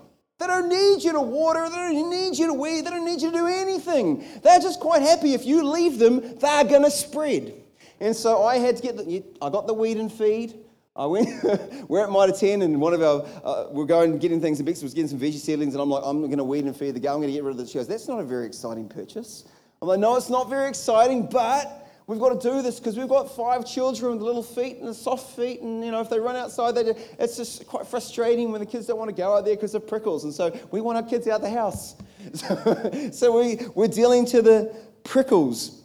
They 0.42 0.49
don't 0.49 0.68
need 0.68 1.04
you 1.04 1.12
to 1.12 1.20
water, 1.20 1.68
they 1.68 1.76
don't 1.76 2.11
need 2.11 2.37
you 2.37 2.49
to 2.49 2.52
weed, 2.52 2.80
they 2.80 2.90
don't 2.90 3.04
need 3.04 3.22
you 3.22 3.30
to 3.30 3.37
do 3.37 3.46
anything. 3.46 4.25
They're 4.42 4.58
just 4.58 4.80
quite 4.80 5.00
happy 5.00 5.34
if 5.34 5.46
you 5.46 5.62
leave 5.62 6.00
them, 6.00 6.37
they're 6.40 6.64
going 6.64 6.82
to 6.82 6.90
spread. 6.90 7.54
And 8.00 8.14
so 8.14 8.42
I 8.42 8.56
had 8.56 8.76
to 8.78 8.82
get 8.82 8.96
the, 8.96 9.22
I 9.40 9.50
got 9.50 9.68
the 9.68 9.72
weed 9.72 9.99
and 9.99 10.12
feed, 10.12 10.54
I 10.96 11.06
went, 11.06 11.28
we're 11.88 12.02
at 12.02 12.11
Mitre 12.11 12.37
10 12.37 12.62
and 12.62 12.80
one 12.80 12.92
of 12.92 13.02
our, 13.02 13.25
uh, 13.44 13.66
we're 13.70 13.84
going 13.84 14.18
getting 14.18 14.40
things 14.40 14.58
and 14.58 14.66
Bex 14.66 14.82
was 14.82 14.94
getting 14.94 15.11
some 15.11 15.20
veggie 15.20 15.38
seedlings 15.38 15.75
and 15.75 15.80
I'm 15.80 15.88
like, 15.88 16.02
I'm 16.04 16.22
going 16.22 16.38
to 16.38 16.44
weed 16.44 16.64
and 16.64 16.76
feed 16.76 16.96
the 16.96 17.00
girl. 17.00 17.14
I'm 17.14 17.20
going 17.20 17.28
to 17.28 17.34
get 17.34 17.44
rid 17.44 17.52
of 17.52 17.58
this. 17.58 17.70
She 17.70 17.78
goes, 17.78 17.87
that's 17.87 18.08
not 18.08 18.18
a 18.18 18.25
very 18.25 18.44
exciting 18.44 18.88
purchase. 18.88 19.44
I'm 19.80 19.87
like, 19.87 20.00
no, 20.00 20.16
it's 20.16 20.28
not 20.28 20.50
very 20.50 20.68
exciting, 20.68 21.28
but 21.28 21.82
we've 22.06 22.21
got 22.21 22.40
to 22.40 22.49
do 22.49 22.62
this 22.62 22.78
because 22.78 22.97
we've 22.97 23.09
got 23.09 23.35
five 23.35 23.66
children 23.66 24.12
with 24.12 24.23
little 24.23 24.42
feet 24.42 24.78
and 24.78 24.94
soft 24.94 25.37
feet. 25.37 25.61
And, 25.61 25.85
you 25.85 25.90
know, 25.90 26.00
if 26.00 26.11
they 26.11 26.18
run 26.18 26.37
outside, 26.37 26.73
they, 26.75 26.94
it's 27.18 27.37
just 27.37 27.66
quite 27.66 27.87
frustrating 27.87 28.52
when 28.52 28.61
the 28.61 28.66
kids 28.66 28.87
don't 28.87 28.99
want 28.99 29.11
to 29.11 29.16
go 29.16 29.37
out 29.37 29.44
there 29.44 29.54
because 29.54 29.75
of 29.75 29.87
prickles. 29.87 30.25
And 30.25 30.32
so 30.32 30.56
we 30.71 30.80
want 30.80 30.97
our 30.97 31.02
kids 31.02 31.26
out 31.28 31.37
of 31.37 31.42
the 31.42 31.50
house. 31.50 31.97
So, 32.35 33.11
so 33.12 33.38
we, 33.40 33.59
we're 33.75 33.88
dealing 33.88 34.26
to 34.26 34.42
the 34.42 34.75
prickles. 35.04 35.82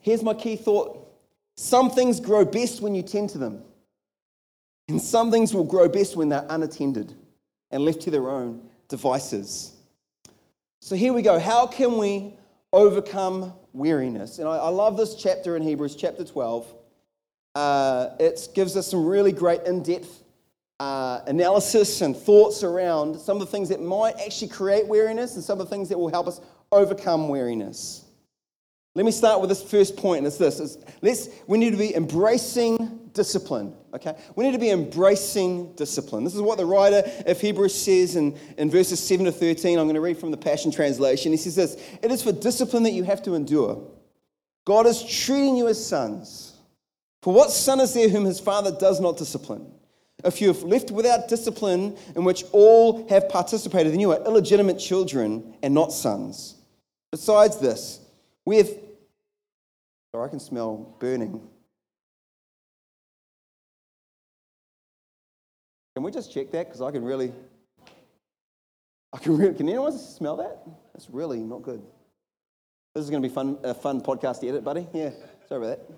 Here's 0.00 0.22
my 0.22 0.34
key 0.34 0.56
thought 0.56 1.00
some 1.56 1.90
things 1.90 2.20
grow 2.20 2.44
best 2.44 2.80
when 2.80 2.94
you 2.94 3.02
tend 3.02 3.30
to 3.30 3.38
them, 3.38 3.62
and 4.88 5.00
some 5.00 5.30
things 5.30 5.54
will 5.54 5.64
grow 5.64 5.88
best 5.88 6.16
when 6.16 6.28
they're 6.28 6.46
unattended 6.48 7.14
and 7.70 7.84
left 7.84 8.02
to 8.02 8.10
their 8.10 8.28
own 8.28 8.68
devices. 8.88 9.72
So 10.80 10.96
here 10.96 11.12
we 11.12 11.22
go. 11.22 11.38
How 11.38 11.66
can 11.66 11.96
we 11.96 12.34
overcome 12.74 13.54
weariness? 13.72 14.38
And 14.38 14.48
I, 14.48 14.56
I 14.56 14.68
love 14.68 14.96
this 14.96 15.14
chapter 15.14 15.56
in 15.56 15.62
Hebrews, 15.62 15.96
chapter 15.96 16.24
12. 16.24 16.66
Uh, 17.54 18.10
it 18.18 18.48
gives 18.54 18.76
us 18.76 18.88
some 18.88 19.06
really 19.06 19.32
great 19.32 19.62
in 19.62 19.82
depth 19.82 20.22
uh, 20.80 21.20
analysis 21.26 22.00
and 22.00 22.16
thoughts 22.16 22.64
around 22.64 23.18
some 23.18 23.36
of 23.36 23.40
the 23.40 23.46
things 23.46 23.68
that 23.68 23.80
might 23.80 24.18
actually 24.20 24.48
create 24.48 24.86
weariness 24.88 25.36
and 25.36 25.44
some 25.44 25.60
of 25.60 25.68
the 25.68 25.74
things 25.74 25.88
that 25.88 25.98
will 25.98 26.08
help 26.08 26.26
us 26.26 26.40
overcome 26.72 27.28
weariness. 27.28 28.04
Let 28.96 29.04
me 29.04 29.12
start 29.12 29.40
with 29.40 29.50
this 29.50 29.62
first 29.62 29.96
point, 29.96 30.18
and 30.18 30.26
it's 30.26 30.38
this. 30.38 30.60
It's, 30.60 30.78
let's, 31.02 31.28
we 31.46 31.58
need 31.58 31.70
to 31.70 31.76
be 31.76 31.94
embracing 31.94 33.03
discipline, 33.14 33.74
okay? 33.94 34.16
We 34.36 34.44
need 34.44 34.52
to 34.52 34.58
be 34.58 34.70
embracing 34.70 35.74
discipline. 35.74 36.24
This 36.24 36.34
is 36.34 36.42
what 36.42 36.58
the 36.58 36.66
writer 36.66 37.02
of 37.26 37.40
Hebrews 37.40 37.74
says 37.74 38.16
in, 38.16 38.38
in 38.58 38.70
verses 38.70 39.00
7 39.00 39.24
to 39.24 39.32
13. 39.32 39.78
I'm 39.78 39.86
going 39.86 39.94
to 39.94 40.00
read 40.00 40.18
from 40.18 40.30
the 40.30 40.36
Passion 40.36 40.70
Translation. 40.70 41.32
He 41.32 41.38
says 41.38 41.56
this 41.56 41.76
It 42.02 42.10
is 42.10 42.22
for 42.22 42.32
discipline 42.32 42.82
that 42.82 42.90
you 42.92 43.04
have 43.04 43.22
to 43.22 43.34
endure. 43.34 43.90
God 44.66 44.86
is 44.86 45.02
treating 45.02 45.56
you 45.56 45.68
as 45.68 45.84
sons. 45.84 46.52
For 47.22 47.32
what 47.32 47.50
son 47.50 47.80
is 47.80 47.94
there 47.94 48.08
whom 48.08 48.24
his 48.24 48.40
father 48.40 48.70
does 48.78 49.00
not 49.00 49.16
discipline? 49.16 49.72
If 50.24 50.40
you 50.40 50.48
have 50.48 50.62
left 50.62 50.90
without 50.90 51.28
discipline 51.28 51.96
in 52.16 52.24
which 52.24 52.44
all 52.52 53.06
have 53.08 53.28
participated, 53.28 53.92
then 53.92 54.00
you 54.00 54.12
are 54.12 54.24
illegitimate 54.24 54.78
children 54.78 55.54
and 55.62 55.72
not 55.72 55.92
sons. 55.92 56.56
Besides 57.10 57.58
this, 57.58 58.00
we 58.44 58.58
have 58.58 58.68
or 60.14 60.24
I 60.24 60.28
can 60.28 60.40
smell 60.40 60.94
burning. 61.00 61.40
Can 65.94 66.02
we 66.02 66.10
just 66.10 66.32
check 66.32 66.50
that? 66.50 66.66
Because 66.66 66.82
I 66.82 66.90
can 66.90 67.04
really, 67.04 67.32
I 69.12 69.18
can 69.18 69.36
really, 69.36 69.54
can 69.54 69.68
anyone 69.68 69.96
smell 69.96 70.36
that? 70.38 70.58
That's 70.92 71.08
really 71.08 71.38
not 71.38 71.62
good. 71.62 71.82
This 72.94 73.04
is 73.04 73.10
going 73.10 73.22
to 73.22 73.28
be 73.28 73.34
fun, 73.34 73.58
a 73.62 73.74
fun 73.74 74.00
podcast 74.00 74.40
to 74.40 74.48
edit, 74.48 74.64
buddy. 74.64 74.88
Yeah, 74.92 75.10
sorry 75.48 75.66
about 75.66 75.78
that. 75.78 75.94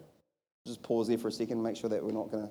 Just 0.66 0.82
pause 0.82 1.08
there 1.08 1.16
for 1.16 1.28
a 1.28 1.32
second, 1.32 1.62
make 1.62 1.76
sure 1.76 1.88
that 1.88 2.04
we're 2.04 2.12
not 2.12 2.30
going 2.30 2.50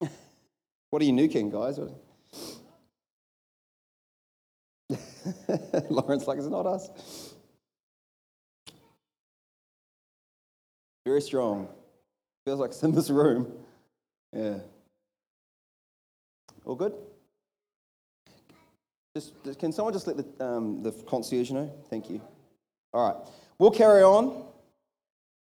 to. 0.02 0.08
what 0.90 1.02
are 1.02 1.04
you 1.04 1.12
nuking, 1.12 1.52
guys? 1.52 1.78
Lawrence, 5.90 6.26
like, 6.26 6.38
it's 6.38 6.46
not 6.46 6.64
us. 6.64 7.35
Very 11.06 11.22
strong. 11.22 11.68
Feels 12.44 12.58
like 12.58 12.70
it's 12.70 12.82
in 12.82 12.92
this 12.92 13.10
room. 13.10 13.52
Yeah. 14.32 14.58
All 16.64 16.74
good? 16.74 16.94
Just, 19.14 19.32
can 19.60 19.70
someone 19.70 19.94
just 19.94 20.08
let 20.08 20.16
the, 20.16 20.44
um, 20.44 20.82
the 20.82 20.90
concierge 20.90 21.52
know? 21.52 21.72
Thank 21.88 22.10
you. 22.10 22.20
All 22.92 23.08
right. 23.08 23.16
We'll 23.56 23.70
carry 23.70 24.02
on. 24.02 24.46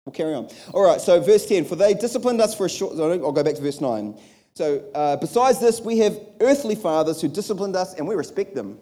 We'll 0.05 0.13
carry 0.13 0.35
on. 0.35 0.51
All 0.75 0.85
right, 0.85 1.01
so 1.01 1.19
verse 1.23 1.47
10 1.47 1.65
For 1.65 1.77
they 1.77 1.95
disciplined 1.95 2.43
us 2.43 2.55
for 2.55 2.67
a 2.67 2.71
short. 2.71 2.99
Time. 2.99 3.25
I'll 3.25 3.33
go 3.33 3.43
back 3.43 3.55
to 3.55 3.63
verse 3.63 3.81
9. 3.81 4.21
So, 4.55 4.85
uh, 4.95 5.17
besides 5.17 5.61
this, 5.61 5.81
we 5.81 5.97
have 5.99 6.21
earthly 6.43 6.75
fathers 6.75 7.23
who 7.23 7.29
disciplined 7.29 7.75
us 7.75 7.95
and 7.95 8.07
we 8.07 8.15
respect 8.17 8.55
them. 8.55 8.79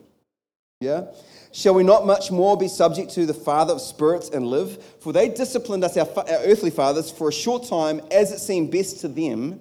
Yeah? 0.80 1.04
Shall 1.52 1.74
we 1.74 1.82
not 1.82 2.06
much 2.06 2.30
more 2.30 2.56
be 2.56 2.66
subject 2.66 3.10
to 3.12 3.26
the 3.26 3.34
Father 3.34 3.74
of 3.74 3.80
spirits 3.82 4.30
and 4.30 4.46
live? 4.46 4.82
For 5.00 5.12
they 5.12 5.28
disciplined 5.28 5.84
us, 5.84 5.98
our, 5.98 6.08
our, 6.16 6.24
earthly 6.44 6.70
fathers, 6.70 7.10
for 7.10 7.28
a 7.28 7.32
short 7.32 7.64
time 7.64 8.00
as 8.10 8.32
it 8.32 8.38
seemed 8.38 8.72
best 8.72 9.00
to 9.00 9.08
them, 9.08 9.60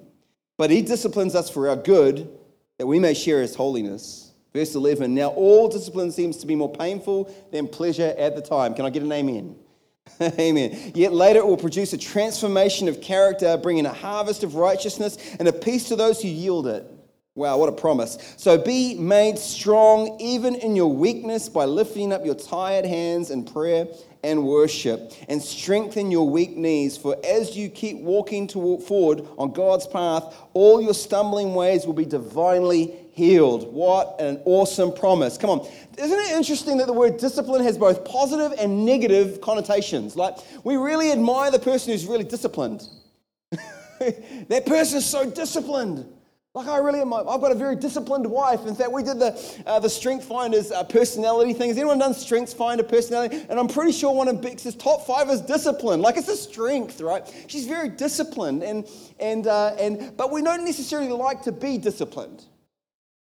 but 0.57 0.71
He 0.71 0.81
disciplines 0.81 1.35
us 1.35 1.49
for 1.49 1.67
our 1.67 1.75
good, 1.75 2.29
that 2.77 2.87
we 2.87 2.97
may 2.97 3.13
share 3.13 3.41
His 3.41 3.55
holiness. 3.55 4.31
Verse 4.53 4.73
11 4.73 5.13
Now 5.13 5.29
all 5.29 5.67
discipline 5.67 6.11
seems 6.11 6.37
to 6.37 6.47
be 6.47 6.55
more 6.55 6.71
painful 6.71 7.33
than 7.51 7.67
pleasure 7.67 8.15
at 8.17 8.35
the 8.35 8.41
time. 8.41 8.73
Can 8.73 8.85
I 8.85 8.89
get 8.89 9.03
an 9.03 9.11
amen? 9.11 9.57
amen. 10.21 10.93
Yet 10.95 11.11
later 11.11 11.39
it 11.39 11.47
will 11.47 11.57
produce 11.57 11.91
a 11.91 11.97
transformation 11.97 12.87
of 12.87 13.01
character, 13.01 13.57
bringing 13.57 13.85
a 13.85 13.93
harvest 13.93 14.43
of 14.43 14.55
righteousness 14.55 15.17
and 15.39 15.47
a 15.47 15.53
peace 15.53 15.89
to 15.89 15.97
those 15.97 16.21
who 16.21 16.29
yield 16.29 16.67
it. 16.67 16.89
Wow, 17.35 17.57
what 17.59 17.69
a 17.69 17.71
promise. 17.71 18.17
So 18.35 18.57
be 18.57 18.95
made 18.95 19.39
strong 19.39 20.17
even 20.19 20.53
in 20.53 20.75
your 20.75 20.93
weakness 20.93 21.47
by 21.47 21.63
lifting 21.63 22.11
up 22.11 22.25
your 22.25 22.35
tired 22.35 22.83
hands 22.83 23.31
in 23.31 23.45
prayer 23.45 23.87
and 24.21 24.43
worship 24.43 25.13
and 25.29 25.41
strengthen 25.41 26.11
your 26.11 26.29
weak 26.29 26.57
knees. 26.57 26.97
For 26.97 27.15
as 27.23 27.55
you 27.55 27.69
keep 27.69 27.99
walking 27.99 28.47
to 28.47 28.59
walk 28.59 28.81
forward 28.81 29.25
on 29.37 29.53
God's 29.53 29.87
path, 29.87 30.35
all 30.53 30.81
your 30.81 30.93
stumbling 30.93 31.55
ways 31.55 31.85
will 31.85 31.93
be 31.93 32.03
divinely 32.03 32.93
healed. 33.13 33.73
What 33.73 34.19
an 34.19 34.41
awesome 34.43 34.91
promise. 34.91 35.37
Come 35.37 35.51
on. 35.51 35.67
Isn't 35.97 36.19
it 36.19 36.31
interesting 36.33 36.79
that 36.79 36.87
the 36.87 36.93
word 36.93 37.15
discipline 37.15 37.63
has 37.63 37.77
both 37.77 38.03
positive 38.03 38.51
and 38.59 38.85
negative 38.85 39.39
connotations? 39.39 40.17
Like, 40.17 40.35
we 40.65 40.75
really 40.75 41.13
admire 41.13 41.49
the 41.49 41.59
person 41.59 41.93
who's 41.93 42.05
really 42.05 42.25
disciplined. 42.25 42.89
that 43.99 44.65
person 44.65 44.97
is 44.97 45.05
so 45.05 45.29
disciplined. 45.29 46.05
Like 46.53 46.67
I 46.67 46.79
really 46.79 46.99
am. 46.99 47.13
I've 47.13 47.39
got 47.39 47.53
a 47.53 47.55
very 47.55 47.77
disciplined 47.77 48.29
wife. 48.29 48.65
In 48.65 48.75
fact, 48.75 48.91
we 48.91 49.03
did 49.03 49.19
the 49.19 49.63
uh, 49.65 49.79
the 49.79 49.89
Strength 49.89 50.25
Finders 50.25 50.69
uh, 50.69 50.83
personality 50.83 51.53
thing. 51.53 51.69
Has 51.69 51.77
anyone 51.77 51.97
done 51.97 52.13
Strength 52.13 52.55
Finder 52.55 52.83
personality? 52.83 53.45
And 53.49 53.57
I'm 53.57 53.69
pretty 53.69 53.93
sure 53.93 54.13
one 54.13 54.27
of 54.27 54.41
Bex's 54.41 54.75
top 54.75 55.07
five 55.07 55.29
is 55.29 55.39
discipline. 55.39 56.01
Like 56.01 56.17
it's 56.17 56.27
a 56.27 56.35
strength, 56.35 56.99
right? 56.99 57.23
She's 57.47 57.67
very 57.67 57.87
disciplined, 57.87 58.63
and 58.63 58.85
and 59.17 59.47
uh, 59.47 59.75
and 59.79 60.17
but 60.17 60.29
we 60.29 60.41
don't 60.41 60.65
necessarily 60.65 61.11
like 61.11 61.41
to 61.43 61.53
be 61.53 61.77
disciplined, 61.77 62.43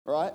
right? 0.05 0.33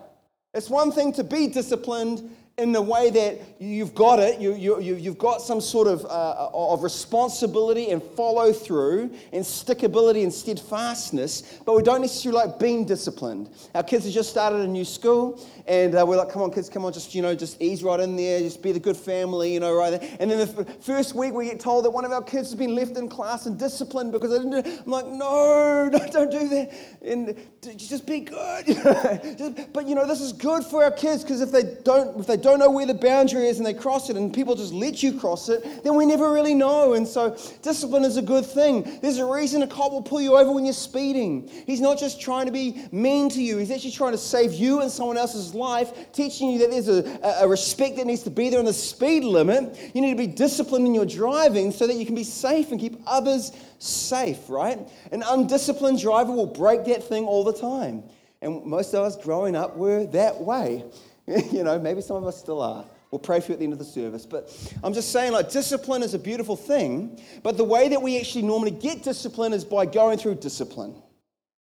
It's 0.55 0.71
one 0.71 0.91
thing 0.91 1.13
to 1.15 1.25
be 1.25 1.49
disciplined 1.49 2.35
in 2.59 2.73
the 2.73 2.81
way 2.81 3.11
that 3.11 3.39
you've 3.59 3.95
got 3.95 4.19
it, 4.19 4.41
you, 4.41 4.57
you, 4.57 4.81
you've 4.81 5.19
got 5.19 5.43
some 5.43 5.61
sort 5.61 5.87
of, 5.87 6.07
uh, 6.07 6.49
of 6.55 6.83
responsibility 6.83 7.91
and 7.91 8.03
follow 8.03 8.51
through 8.51 9.11
and 9.35 9.45
stickability 9.45 10.23
and 10.23 10.33
steadfastness, 10.33 11.61
but 11.67 11.77
we 11.77 11.83
don't 11.83 12.01
necessarily 12.01 12.47
like 12.47 12.59
being 12.59 12.87
disciplined. 12.87 13.51
Our 13.75 13.83
kids 13.83 14.07
have 14.07 14.15
just 14.15 14.31
started 14.31 14.61
a 14.61 14.67
new 14.67 14.87
school, 14.87 15.39
and 15.67 15.95
uh, 15.95 16.07
we're 16.09 16.17
like, 16.17 16.31
come 16.31 16.41
on, 16.41 16.51
kids, 16.51 16.71
come 16.71 16.87
on, 16.87 16.95
just, 16.95 17.15
you 17.15 17.21
know, 17.21 17.35
just 17.35 17.61
ease 17.61 17.83
right 17.83 18.01
in 18.01 18.17
there, 18.17 18.41
just 18.41 18.63
be 18.63 18.73
the 18.73 18.81
good 18.81 18.97
family, 18.97 19.53
you 19.53 19.61
know, 19.61 19.75
right 19.75 19.91
there. 19.91 20.17
And 20.19 20.31
then 20.31 20.39
the 20.39 20.63
f- 20.63 20.83
first 20.83 21.15
week 21.15 21.35
we 21.35 21.45
get 21.45 21.61
told 21.61 21.85
that 21.85 21.91
one 21.91 22.07
of 22.07 22.13
our 22.13 22.23
kids 22.23 22.49
has 22.49 22.55
been 22.55 22.75
left 22.75 22.97
in 22.97 23.11
class 23.11 23.45
and 23.45 23.59
disciplined 23.59 24.13
because 24.13 24.31
they 24.31 24.39
didn't 24.39 24.65
do 24.65 24.81
I'm 24.87 24.91
like, 24.91 25.07
no, 25.09 25.91
no 25.93 25.99
don't 26.11 26.31
do 26.31 26.49
that. 26.49 26.73
And 27.03 27.37
just 27.77 28.07
be 28.07 28.21
good. 28.21 28.67
just, 29.37 29.73
but, 29.75 29.87
you 29.87 29.95
know, 29.95 30.07
this 30.07 30.23
is 30.23 30.33
good 30.33 30.65
for 30.65 30.83
our 30.83 30.91
kids 30.91 31.23
because 31.23 31.43
if 31.43 31.53
they 31.53 31.77
don't, 31.85 32.19
if 32.19 32.27
they 32.27 32.37
don't 32.37 32.46
know 32.55 32.71
where 32.71 32.87
the 32.87 32.95
boundary 32.95 33.49
is 33.49 33.59
and 33.59 33.67
they 33.67 33.75
cross 33.75 34.09
it 34.09 34.17
and 34.17 34.33
people 34.33 34.55
just 34.55 34.73
let 34.73 35.03
you 35.03 35.19
cross 35.19 35.49
it, 35.49 35.83
then 35.83 35.97
we 35.97 36.07
never 36.07 36.33
really 36.33 36.55
know. 36.55 36.95
And 36.95 37.07
so 37.07 37.37
discipline 37.63 38.05
is 38.05 38.17
a 38.17 38.23
good 38.23 38.47
thing. 38.47 39.01
There's 39.03 39.19
a 39.19 39.25
reason 39.25 39.63
a 39.63 39.67
cop 39.67 39.91
will 39.91 40.03
pull 40.03 40.21
you 40.21 40.37
over 40.37 40.53
when 40.53 40.65
you're 40.65 40.73
speeding. 40.73 41.49
He's 41.67 41.81
not 41.81 41.99
just 41.99 42.21
trying 42.21 42.47
to 42.47 42.53
be 42.53 42.87
mean 42.93 43.29
to 43.31 43.43
you, 43.43 43.59
he's 43.59 43.71
actually 43.71 43.91
trying 43.91 44.13
to 44.13 44.19
save 44.19 44.53
you 44.53 44.81
and 44.83 44.91
someone 44.91 45.17
else's 45.17 45.55
life, 45.55 46.13
teaching 46.13 46.51
you 46.51 46.59
that 46.61 46.71
there's 46.71 46.89
a, 46.89 47.19
a 47.41 47.49
respect 47.49 47.97
that 47.97 48.07
needs 48.07 48.23
to 48.23 48.31
be 48.31 48.49
there 48.49 48.61
in 48.61 48.67
the 48.67 48.73
speed 48.73 49.25
limit. 49.25 49.91
You 49.95 50.01
need 50.01 50.11
to 50.11 50.17
be 50.17 50.27
disciplined 50.27 50.87
in 50.87 50.95
your 50.95 51.07
driving 51.07 51.73
so 51.73 51.87
that 51.87 51.95
you 51.95 52.07
can 52.07 52.15
be 52.15 52.25
safe 52.25 52.71
and 52.71 52.81
keep 52.81 53.01
others 53.07 53.53
safe, 53.79 54.49
right? 54.49 54.79
An 55.13 55.23
undisciplined 55.27 56.01
driver 56.01 56.33
will 56.33 56.47
break 56.47 56.85
that 56.85 57.05
thing 57.05 57.25
all 57.25 57.45
the 57.45 57.53
time. 57.53 58.03
And 58.43 58.65
most 58.65 58.95
of 58.95 59.03
us 59.03 59.17
growing 59.17 59.57
up 59.57 59.77
were 59.77 60.07
that 60.07 60.41
way. 60.41 60.85
you 61.53 61.65
know, 61.65 61.79
maybe 61.79 62.01
some 62.01 62.17
of 62.17 62.25
us 62.25 62.39
still 62.39 62.61
are. 62.61 62.85
We'll 63.11 63.19
pray 63.19 63.41
for 63.41 63.49
you 63.49 63.53
at 63.55 63.59
the 63.61 63.65
end 63.65 63.73
of 63.73 63.79
the 63.79 63.85
service. 63.85 64.27
But 64.27 64.51
I'm 64.83 64.93
just 64.93 65.13
saying, 65.13 65.33
like, 65.33 65.51
discipline 65.51 66.03
is 66.03 66.15
a 66.15 66.19
beautiful 66.19 66.57
thing. 66.57 67.21
But 67.43 67.57
the 67.57 67.65
way 67.65 67.89
that 67.89 68.03
we 68.03 68.19
actually 68.19 68.43
normally 68.43 68.73
get 68.73 69.03
discipline 69.03 69.53
is 69.53 69.65
by 69.65 69.87
going 69.87 70.19
through 70.19 70.37
discipline, 70.37 70.95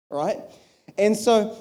right? 0.09 0.39
And 0.97 1.15
so 1.15 1.55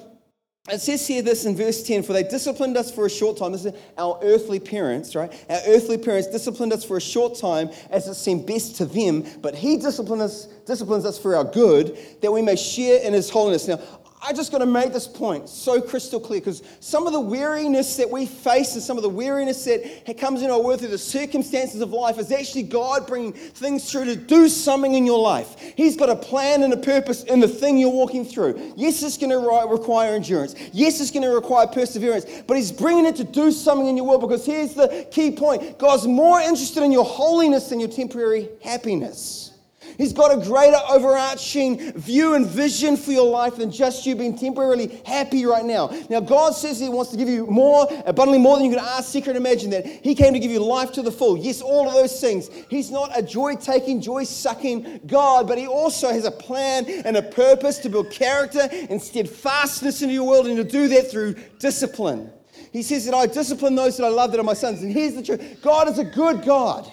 it 0.69 0.81
says 0.81 1.07
here 1.07 1.21
this 1.21 1.45
in 1.45 1.55
verse 1.55 1.81
10 1.83 2.03
for 2.03 2.11
they 2.11 2.23
disciplined 2.23 2.75
us 2.75 2.91
for 2.91 3.05
a 3.05 3.09
short 3.09 3.37
time. 3.37 3.53
This 3.53 3.65
is 3.65 3.73
our 3.97 4.19
earthly 4.21 4.59
parents, 4.59 5.15
right? 5.15 5.31
Our 5.49 5.61
earthly 5.67 5.97
parents 5.97 6.27
disciplined 6.27 6.73
us 6.73 6.83
for 6.83 6.97
a 6.97 7.01
short 7.01 7.37
time 7.37 7.69
as 7.89 8.07
it 8.07 8.15
seemed 8.15 8.45
best 8.45 8.75
to 8.77 8.85
them, 8.85 9.25
but 9.41 9.55
he 9.55 9.77
disciplines 9.77 11.05
us 11.05 11.19
for 11.19 11.35
our 11.35 11.45
good 11.45 11.97
that 12.21 12.31
we 12.31 12.41
may 12.41 12.57
share 12.57 13.01
in 13.01 13.13
his 13.13 13.29
holiness. 13.29 13.67
Now, 13.67 13.79
I 14.19 14.33
just 14.33 14.51
got 14.51 14.57
to 14.59 14.65
make 14.65 14.93
this 14.93 15.07
point 15.07 15.47
so 15.47 15.79
crystal 15.79 16.19
clear 16.19 16.39
because 16.39 16.63
some 16.79 17.05
of 17.05 17.13
the 17.13 17.19
weariness 17.19 17.97
that 17.97 18.09
we 18.09 18.25
face 18.25 18.73
and 18.73 18.81
some 18.81 18.97
of 18.97 19.03
the 19.03 19.09
weariness 19.09 19.63
that 19.65 20.17
comes 20.17 20.41
in 20.41 20.49
our 20.49 20.59
world 20.59 20.79
through 20.79 20.89
the 20.89 20.97
circumstances 20.97 21.81
of 21.81 21.91
life 21.91 22.17
is 22.17 22.31
actually 22.31 22.63
God 22.63 23.05
bringing 23.05 23.31
things 23.31 23.89
through 23.89 24.05
to 24.05 24.15
do 24.15 24.49
something 24.49 24.95
in 24.95 25.05
your 25.05 25.19
life. 25.19 25.59
He's 25.77 25.95
got 25.95 26.09
a 26.09 26.15
plan 26.15 26.63
and 26.63 26.73
a 26.73 26.77
purpose 26.77 27.23
in 27.25 27.39
the 27.39 27.47
thing 27.47 27.77
you're 27.77 27.91
walking 27.91 28.25
through. 28.25 28.73
Yes, 28.75 29.03
it's 29.03 29.17
going 29.17 29.29
to 29.29 29.67
require 29.69 30.15
endurance. 30.15 30.55
Yes, 30.73 30.99
it's 30.99 31.11
going 31.11 31.23
to 31.23 31.29
require 31.29 31.67
perseverance, 31.67 32.25
but 32.47 32.57
He's 32.57 32.71
bringing 32.71 33.05
it 33.05 33.15
to 33.17 33.23
do 33.23 33.51
something 33.51 33.85
in 33.85 33.97
your 33.97 34.07
world 34.07 34.21
because 34.21 34.45
here's 34.47 34.73
the 34.73 35.07
key 35.11 35.31
point 35.31 35.77
God's 35.77 36.07
more 36.07 36.39
interested 36.39 36.81
in 36.81 36.91
your 36.91 37.05
holiness 37.05 37.69
than 37.69 37.79
your 37.79 37.89
temporary 37.89 38.49
happiness. 38.63 39.56
He's 39.97 40.13
got 40.13 40.37
a 40.37 40.43
greater 40.43 40.79
overarching 40.89 41.93
view 41.93 42.33
and 42.33 42.45
vision 42.45 42.97
for 42.97 43.11
your 43.11 43.29
life 43.29 43.55
than 43.55 43.71
just 43.71 44.05
you 44.05 44.15
being 44.15 44.37
temporarily 44.37 45.01
happy 45.05 45.45
right 45.45 45.65
now. 45.65 45.87
Now, 46.09 46.19
God 46.19 46.53
says 46.53 46.79
He 46.79 46.89
wants 46.89 47.11
to 47.11 47.17
give 47.17 47.29
you 47.29 47.47
more, 47.47 47.87
abundantly 48.05 48.39
more 48.39 48.57
than 48.57 48.65
you 48.65 48.75
can 48.75 48.83
ask, 48.83 49.09
seek, 49.09 49.27
and 49.27 49.37
imagine. 49.37 49.69
That 49.71 49.85
He 49.85 50.15
came 50.15 50.33
to 50.33 50.39
give 50.39 50.51
you 50.51 50.59
life 50.59 50.91
to 50.93 51.01
the 51.01 51.11
full. 51.11 51.37
Yes, 51.37 51.61
all 51.61 51.87
of 51.87 51.93
those 51.93 52.19
things. 52.19 52.49
He's 52.69 52.91
not 52.91 53.17
a 53.17 53.21
joy 53.21 53.55
taking, 53.55 54.01
joy 54.01 54.23
sucking 54.23 55.01
God, 55.07 55.47
but 55.47 55.57
He 55.57 55.67
also 55.67 56.09
has 56.09 56.25
a 56.25 56.31
plan 56.31 56.85
and 57.05 57.17
a 57.17 57.21
purpose 57.21 57.79
to 57.79 57.89
build 57.89 58.11
character 58.11 58.67
and 58.71 59.01
steadfastness 59.01 60.01
into 60.01 60.13
your 60.13 60.27
world, 60.27 60.47
and 60.47 60.57
to 60.57 60.63
do 60.63 60.87
that 60.89 61.09
through 61.09 61.35
discipline. 61.59 62.31
He 62.71 62.83
says 62.83 63.05
that 63.05 63.13
I 63.13 63.25
discipline 63.25 63.75
those 63.75 63.97
that 63.97 64.05
I 64.05 64.09
love 64.09 64.31
that 64.31 64.39
are 64.39 64.43
my 64.43 64.53
sons. 64.53 64.83
And 64.83 64.91
here's 64.91 65.15
the 65.15 65.23
truth 65.23 65.61
God 65.61 65.87
is 65.87 65.97
a 65.99 66.03
good 66.03 66.43
God, 66.43 66.91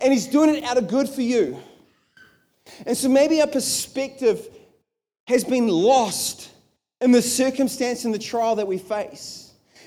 and 0.00 0.12
He's 0.12 0.26
doing 0.26 0.54
it 0.54 0.64
out 0.64 0.76
of 0.76 0.88
good 0.88 1.08
for 1.08 1.22
you. 1.22 1.58
And 2.86 2.96
so 2.96 3.08
maybe 3.08 3.40
our 3.40 3.46
perspective 3.46 4.48
has 5.26 5.44
been 5.44 5.68
lost 5.68 6.50
in 7.00 7.12
the 7.12 7.22
circumstance 7.22 8.04
and 8.04 8.14
the 8.14 8.18
trial 8.18 8.56
that 8.56 8.66
we 8.66 8.78
face. 8.78 9.44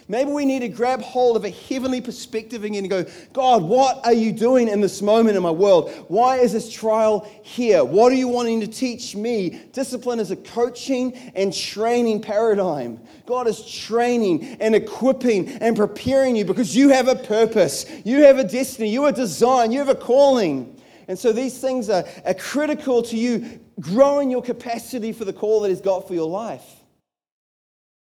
Maybe 0.10 0.32
we 0.32 0.46
need 0.46 0.60
to 0.60 0.70
grab 0.70 1.02
hold 1.02 1.36
of 1.36 1.44
a 1.44 1.50
heavenly 1.50 2.00
perspective 2.00 2.64
again 2.64 2.86
and 2.86 2.90
go, 2.90 3.06
God, 3.34 3.62
what 3.62 4.06
are 4.06 4.14
you 4.14 4.32
doing 4.32 4.70
in 4.70 4.80
this 4.80 5.02
moment 5.02 5.36
in 5.36 5.44
my 5.44 5.52
world? 5.52 5.92
Why 6.08 6.38
is 6.38 6.54
this 6.54 6.72
trial 6.72 7.30
here? 7.44 7.84
What 7.84 8.14
are 8.14 8.16
you 8.16 8.30
wanting 8.30 8.62
to 8.62 8.68
teach 8.68 9.18
me? 9.18 9.62
Discipline 9.74 10.22
is 10.22 10.32
a 10.32 10.38
coaching 10.38 11.14
and 11.36 11.54
training 11.54 12.22
paradigm. 12.22 13.02
God 13.26 13.48
is 13.48 13.70
training 13.70 14.46
and 14.62 14.76
equipping 14.76 15.50
and 15.50 15.76
preparing 15.76 16.38
you 16.38 16.46
because 16.46 16.74
you 16.74 16.88
have 16.90 17.10
a 17.10 17.16
purpose, 17.16 17.86
you 18.06 18.24
have 18.24 18.38
a 18.38 18.46
destiny, 18.46 18.90
you 18.90 19.04
have 19.04 19.14
a 19.14 19.18
design, 19.18 19.74
you 19.74 19.80
have 19.80 19.90
a 19.90 19.96
calling. 19.96 20.77
And 21.08 21.18
so 21.18 21.32
these 21.32 21.58
things 21.60 21.90
are, 21.90 22.04
are 22.26 22.34
critical 22.34 23.02
to 23.04 23.18
you 23.18 23.60
growing 23.80 24.30
your 24.30 24.42
capacity 24.42 25.14
for 25.14 25.26
the 25.26 25.34
call 25.34 25.62
that 25.62 25.70
He's 25.70 25.82
got 25.82 26.08
for 26.08 26.14
your 26.14 26.30
life. 26.30 26.66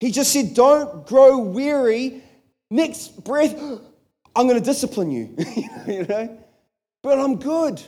He 0.00 0.10
just 0.10 0.32
said, 0.32 0.54
Don't 0.54 1.06
grow 1.06 1.38
weary. 1.38 2.22
Next 2.70 3.24
breath, 3.24 3.54
I'm 4.36 4.46
going 4.46 4.58
to 4.58 4.64
discipline 4.64 5.10
you. 5.10 5.34
you 5.86 6.04
know? 6.04 6.38
But 7.02 7.18
I'm 7.18 7.36
good. 7.36 7.80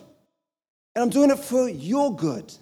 And 0.94 1.02
I'm 1.02 1.10
doing 1.10 1.30
it 1.30 1.38
for 1.38 1.68
your 1.68 2.14
good. 2.14 2.52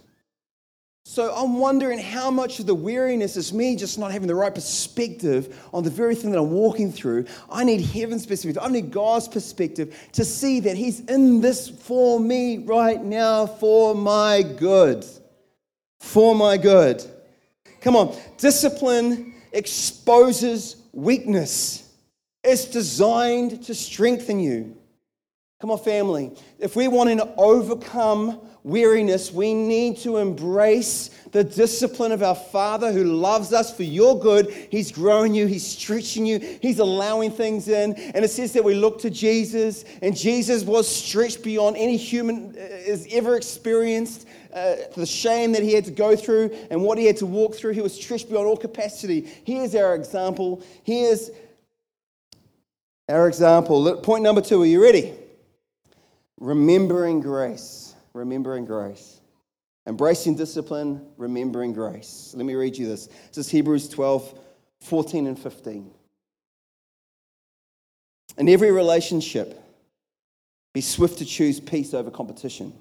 So 1.11 1.35
I'm 1.35 1.59
wondering 1.59 1.99
how 1.99 2.31
much 2.31 2.61
of 2.61 2.67
the 2.67 2.75
weariness 2.75 3.39
is 3.39 3.51
me 3.51 3.77
just 3.77 3.99
not 3.99 4.13
having 4.13 4.29
the 4.29 4.35
right 4.35 4.55
perspective 4.55 5.59
on 5.73 5.83
the 5.83 5.89
very 5.89 6.15
thing 6.15 6.33
that 6.33 6.39
I'm 6.39 6.51
walking 6.51 6.93
through. 6.93 7.25
I 7.51 7.65
need 7.65 7.81
heaven's 7.81 8.27
perspective. 8.27 8.63
I 8.63 8.69
need 8.69 8.91
God's 8.91 9.27
perspective 9.27 9.99
to 10.13 10.23
see 10.23 10.61
that 10.61 10.77
He's 10.77 11.01
in 11.01 11.41
this 11.41 11.67
for 11.67 12.21
me 12.21 12.59
right 12.59 13.03
now 13.03 13.47
for 13.47 13.95
my 13.95 14.43
good. 14.43 15.07
For 16.01 16.35
my 16.35 16.59
good. 16.59 17.03
Come 17.81 17.97
on. 17.97 18.15
Discipline 18.37 19.33
exposes 19.53 20.77
weakness, 20.93 21.91
it's 22.45 22.67
designed 22.67 23.65
to 23.65 23.75
strengthen 23.75 24.41
you. 24.41 24.78
Come 25.61 25.73
on, 25.73 25.79
family. 25.79 26.31
If 26.61 26.77
we're 26.77 26.89
wanting 26.89 27.19
to 27.19 27.35
overcome 27.37 28.41
weariness, 28.63 29.33
we 29.33 29.55
need 29.55 29.99
to 29.99 30.19
embrace 30.19 31.11
the 31.33 31.43
discipline 31.43 32.13
of 32.13 32.23
our 32.23 32.37
Father 32.37 32.93
who 32.93 33.03
loves 33.03 33.53
us 33.53 33.77
for 33.77 33.83
your 33.83 34.21
good. 34.21 34.51
He's 34.71 34.93
growing 34.93 35.35
you, 35.35 35.49
He's 35.49 35.67
stretching 35.67 36.27
you, 36.27 36.39
He's 36.63 36.79
allowing 36.79 37.33
things 37.33 37.67
in. 37.67 37.95
And 37.95 38.25
it 38.25 38.31
says 38.31 38.53
that 38.53 38.63
we 38.63 38.75
look 38.75 39.01
to 39.01 39.11
Jesus, 39.11 39.85
and 40.01 40.17
Jesus 40.17 40.63
was 40.63 40.87
stretched 40.87 41.43
beyond 41.43 41.77
any 41.77 41.97
human 41.97 42.55
has 42.55 43.09
ever 43.11 43.37
experienced. 43.37 44.29
Uh, 44.55 44.77
the 44.97 45.05
shame 45.05 45.53
that 45.53 45.63
he 45.63 45.75
had 45.75 45.85
to 45.85 45.91
go 45.91 46.17
through 46.17 46.57
and 46.71 46.83
what 46.83 46.99
he 46.99 47.05
had 47.05 47.17
to 47.17 47.27
walk 47.27 47.55
through, 47.55 47.73
he 47.73 47.83
was 47.83 47.95
stretched 47.95 48.31
beyond 48.31 48.47
all 48.47 48.57
capacity. 48.57 49.29
Here's 49.45 49.75
our 49.75 49.95
example. 49.95 50.63
Here's 50.85 51.31
our 53.09 53.29
example. 53.29 53.97
Point 53.97 54.23
number 54.23 54.41
two. 54.41 54.63
Are 54.63 54.67
you 54.67 54.83
ready? 54.83 55.15
Remembering 56.41 57.21
grace. 57.21 57.95
Remembering 58.13 58.65
grace. 58.65 59.21
Embracing 59.87 60.35
discipline, 60.35 61.07
remembering 61.17 61.73
grace. 61.73 62.33
Let 62.37 62.45
me 62.45 62.55
read 62.55 62.77
you 62.77 62.87
this. 62.87 63.07
This 63.29 63.39
is 63.39 63.49
Hebrews 63.49 63.89
12, 63.89 64.39
14 64.83 65.27
and 65.27 65.39
15. 65.39 65.91
In 68.37 68.49
every 68.49 68.71
relationship, 68.71 69.61
be 70.75 70.81
swift 70.83 71.19
to 71.19 71.25
choose 71.25 71.59
peace 71.59 71.95
over 71.95 72.11
competition 72.11 72.73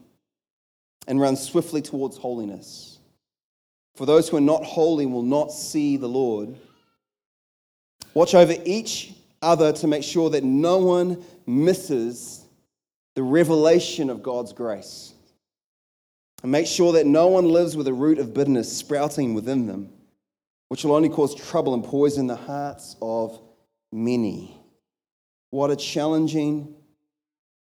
and 1.07 1.19
run 1.19 1.37
swiftly 1.37 1.81
towards 1.81 2.17
holiness. 2.17 2.99
For 3.95 4.05
those 4.05 4.27
who 4.29 4.37
are 4.37 4.41
not 4.41 4.63
holy 4.63 5.05
will 5.05 5.23
not 5.23 5.51
see 5.51 5.97
the 5.97 6.09
Lord. 6.09 6.55
Watch 8.13 8.35
over 8.35 8.55
each 8.65 9.13
other 9.41 9.71
to 9.71 9.87
make 9.87 10.03
sure 10.03 10.29
that 10.31 10.43
no 10.43 10.77
one 10.77 11.23
misses 11.45 12.43
the 13.17 13.23
revelation 13.23 14.11
of 14.11 14.21
God's 14.21 14.53
grace. 14.53 15.11
And 16.43 16.51
make 16.51 16.67
sure 16.67 16.93
that 16.93 17.07
no 17.07 17.29
one 17.29 17.49
lives 17.49 17.75
with 17.75 17.87
a 17.87 17.93
root 17.93 18.19
of 18.19 18.31
bitterness 18.31 18.71
sprouting 18.71 19.33
within 19.33 19.65
them, 19.65 19.89
which 20.67 20.85
will 20.85 20.93
only 20.93 21.09
cause 21.09 21.33
trouble 21.33 21.73
and 21.73 21.83
poison 21.83 22.27
the 22.27 22.35
hearts 22.35 22.95
of 23.01 23.41
many. 23.91 24.55
What 25.49 25.71
a 25.71 25.75
challenging 25.75 26.75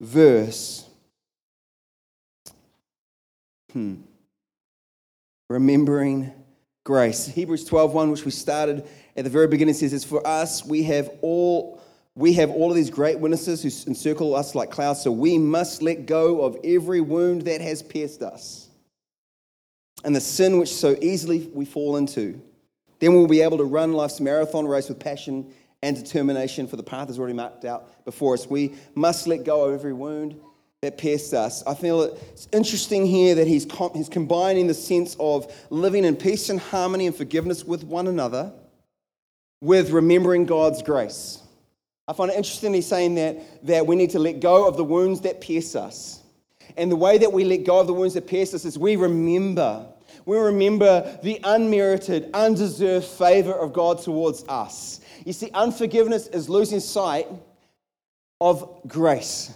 verse. 0.02 0.86
Hmm. 3.72 4.02
Remembering 5.48 6.30
grace. 6.84 7.24
Hebrews 7.24 7.66
12:1, 7.66 8.10
which 8.10 8.26
we 8.26 8.32
started 8.32 8.86
at 9.16 9.24
the 9.24 9.30
very 9.30 9.48
beginning, 9.48 9.72
says, 9.72 10.04
for 10.04 10.26
us, 10.26 10.62
we 10.62 10.82
have 10.82 11.10
all 11.22 11.80
we 12.18 12.32
have 12.32 12.50
all 12.50 12.68
of 12.68 12.74
these 12.74 12.90
great 12.90 13.20
witnesses 13.20 13.62
who 13.62 13.68
encircle 13.88 14.34
us 14.34 14.56
like 14.56 14.72
clouds, 14.72 15.00
so 15.00 15.12
we 15.12 15.38
must 15.38 15.82
let 15.82 16.04
go 16.04 16.40
of 16.40 16.56
every 16.64 17.00
wound 17.00 17.42
that 17.42 17.60
has 17.60 17.80
pierced 17.80 18.22
us 18.22 18.68
and 20.02 20.16
the 20.16 20.20
sin 20.20 20.58
which 20.58 20.74
so 20.74 20.96
easily 21.00 21.48
we 21.54 21.64
fall 21.64 21.96
into. 21.96 22.40
Then 22.98 23.14
we'll 23.14 23.28
be 23.28 23.40
able 23.40 23.58
to 23.58 23.64
run 23.64 23.92
life's 23.92 24.20
marathon 24.20 24.66
race 24.66 24.88
with 24.88 24.98
passion 24.98 25.52
and 25.80 25.96
determination, 25.96 26.66
for 26.66 26.74
the 26.74 26.82
path 26.82 27.08
is 27.08 27.20
already 27.20 27.34
marked 27.34 27.64
out 27.64 28.04
before 28.04 28.34
us. 28.34 28.50
We 28.50 28.74
must 28.96 29.28
let 29.28 29.44
go 29.44 29.66
of 29.66 29.74
every 29.74 29.92
wound 29.92 30.40
that 30.82 30.98
pierced 30.98 31.34
us. 31.34 31.64
I 31.68 31.74
feel 31.74 32.02
it's 32.02 32.48
interesting 32.52 33.06
here 33.06 33.36
that 33.36 33.46
he's, 33.46 33.64
com- 33.64 33.92
he's 33.94 34.08
combining 34.08 34.66
the 34.66 34.74
sense 34.74 35.16
of 35.20 35.54
living 35.70 36.04
in 36.04 36.16
peace 36.16 36.50
and 36.50 36.58
harmony 36.58 37.06
and 37.06 37.14
forgiveness 37.14 37.64
with 37.64 37.84
one 37.84 38.08
another 38.08 38.52
with 39.60 39.90
remembering 39.90 40.46
God's 40.46 40.82
grace. 40.82 41.42
I 42.08 42.14
find 42.14 42.30
it 42.30 42.36
interesting 42.38 42.72
he's 42.72 42.86
saying 42.86 43.16
that, 43.16 43.66
that 43.66 43.86
we 43.86 43.94
need 43.94 44.10
to 44.10 44.18
let 44.18 44.40
go 44.40 44.66
of 44.66 44.78
the 44.78 44.84
wounds 44.84 45.20
that 45.20 45.42
pierce 45.42 45.76
us. 45.76 46.22
And 46.78 46.90
the 46.90 46.96
way 46.96 47.18
that 47.18 47.30
we 47.30 47.44
let 47.44 47.64
go 47.64 47.80
of 47.80 47.86
the 47.86 47.92
wounds 47.92 48.14
that 48.14 48.26
pierce 48.26 48.54
us 48.54 48.64
is 48.64 48.78
we 48.78 48.96
remember. 48.96 49.86
We 50.24 50.38
remember 50.38 51.18
the 51.22 51.38
unmerited, 51.44 52.30
undeserved 52.32 53.04
favor 53.06 53.52
of 53.52 53.74
God 53.74 54.00
towards 54.00 54.42
us. 54.48 55.00
You 55.26 55.34
see, 55.34 55.50
unforgiveness 55.52 56.28
is 56.28 56.48
losing 56.48 56.80
sight 56.80 57.26
of 58.40 58.80
grace. 58.86 59.52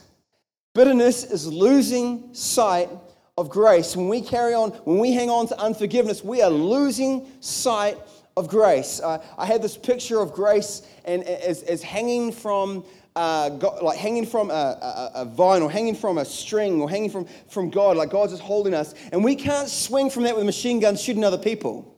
Bitterness 0.74 1.24
is 1.24 1.46
losing 1.46 2.34
sight 2.34 2.90
of 3.38 3.48
grace. 3.48 3.96
When 3.96 4.08
we 4.08 4.20
carry 4.20 4.52
on, 4.52 4.72
when 4.84 4.98
we 4.98 5.12
hang 5.12 5.30
on 5.30 5.46
to 5.48 5.58
unforgiveness, 5.58 6.22
we 6.22 6.42
are 6.42 6.50
losing 6.50 7.26
sight 7.40 7.96
of 8.36 8.48
grace. 8.48 9.00
Uh, 9.00 9.22
I 9.36 9.46
had 9.46 9.62
this 9.62 9.76
picture 9.76 10.20
of 10.20 10.32
grace 10.32 10.82
and 11.04 11.22
as, 11.24 11.62
as 11.64 11.82
hanging 11.82 12.32
from 12.32 12.84
uh, 13.14 13.50
God, 13.50 13.82
like 13.82 13.98
hanging 13.98 14.24
from 14.24 14.50
a, 14.50 14.54
a, 14.54 15.10
a, 15.16 15.24
vine 15.26 15.60
or 15.60 15.70
hanging 15.70 15.94
from 15.94 16.16
a 16.16 16.24
string 16.24 16.80
or 16.80 16.88
hanging 16.88 17.10
from, 17.10 17.26
from 17.48 17.68
God, 17.68 17.96
like 17.96 18.10
God's 18.10 18.32
just 18.32 18.42
holding 18.42 18.72
us. 18.72 18.94
And 19.12 19.22
we 19.22 19.36
can't 19.36 19.68
swing 19.68 20.08
from 20.08 20.22
that 20.22 20.34
with 20.34 20.46
machine 20.46 20.80
guns 20.80 21.02
shooting 21.02 21.22
other 21.22 21.36
people. 21.36 21.91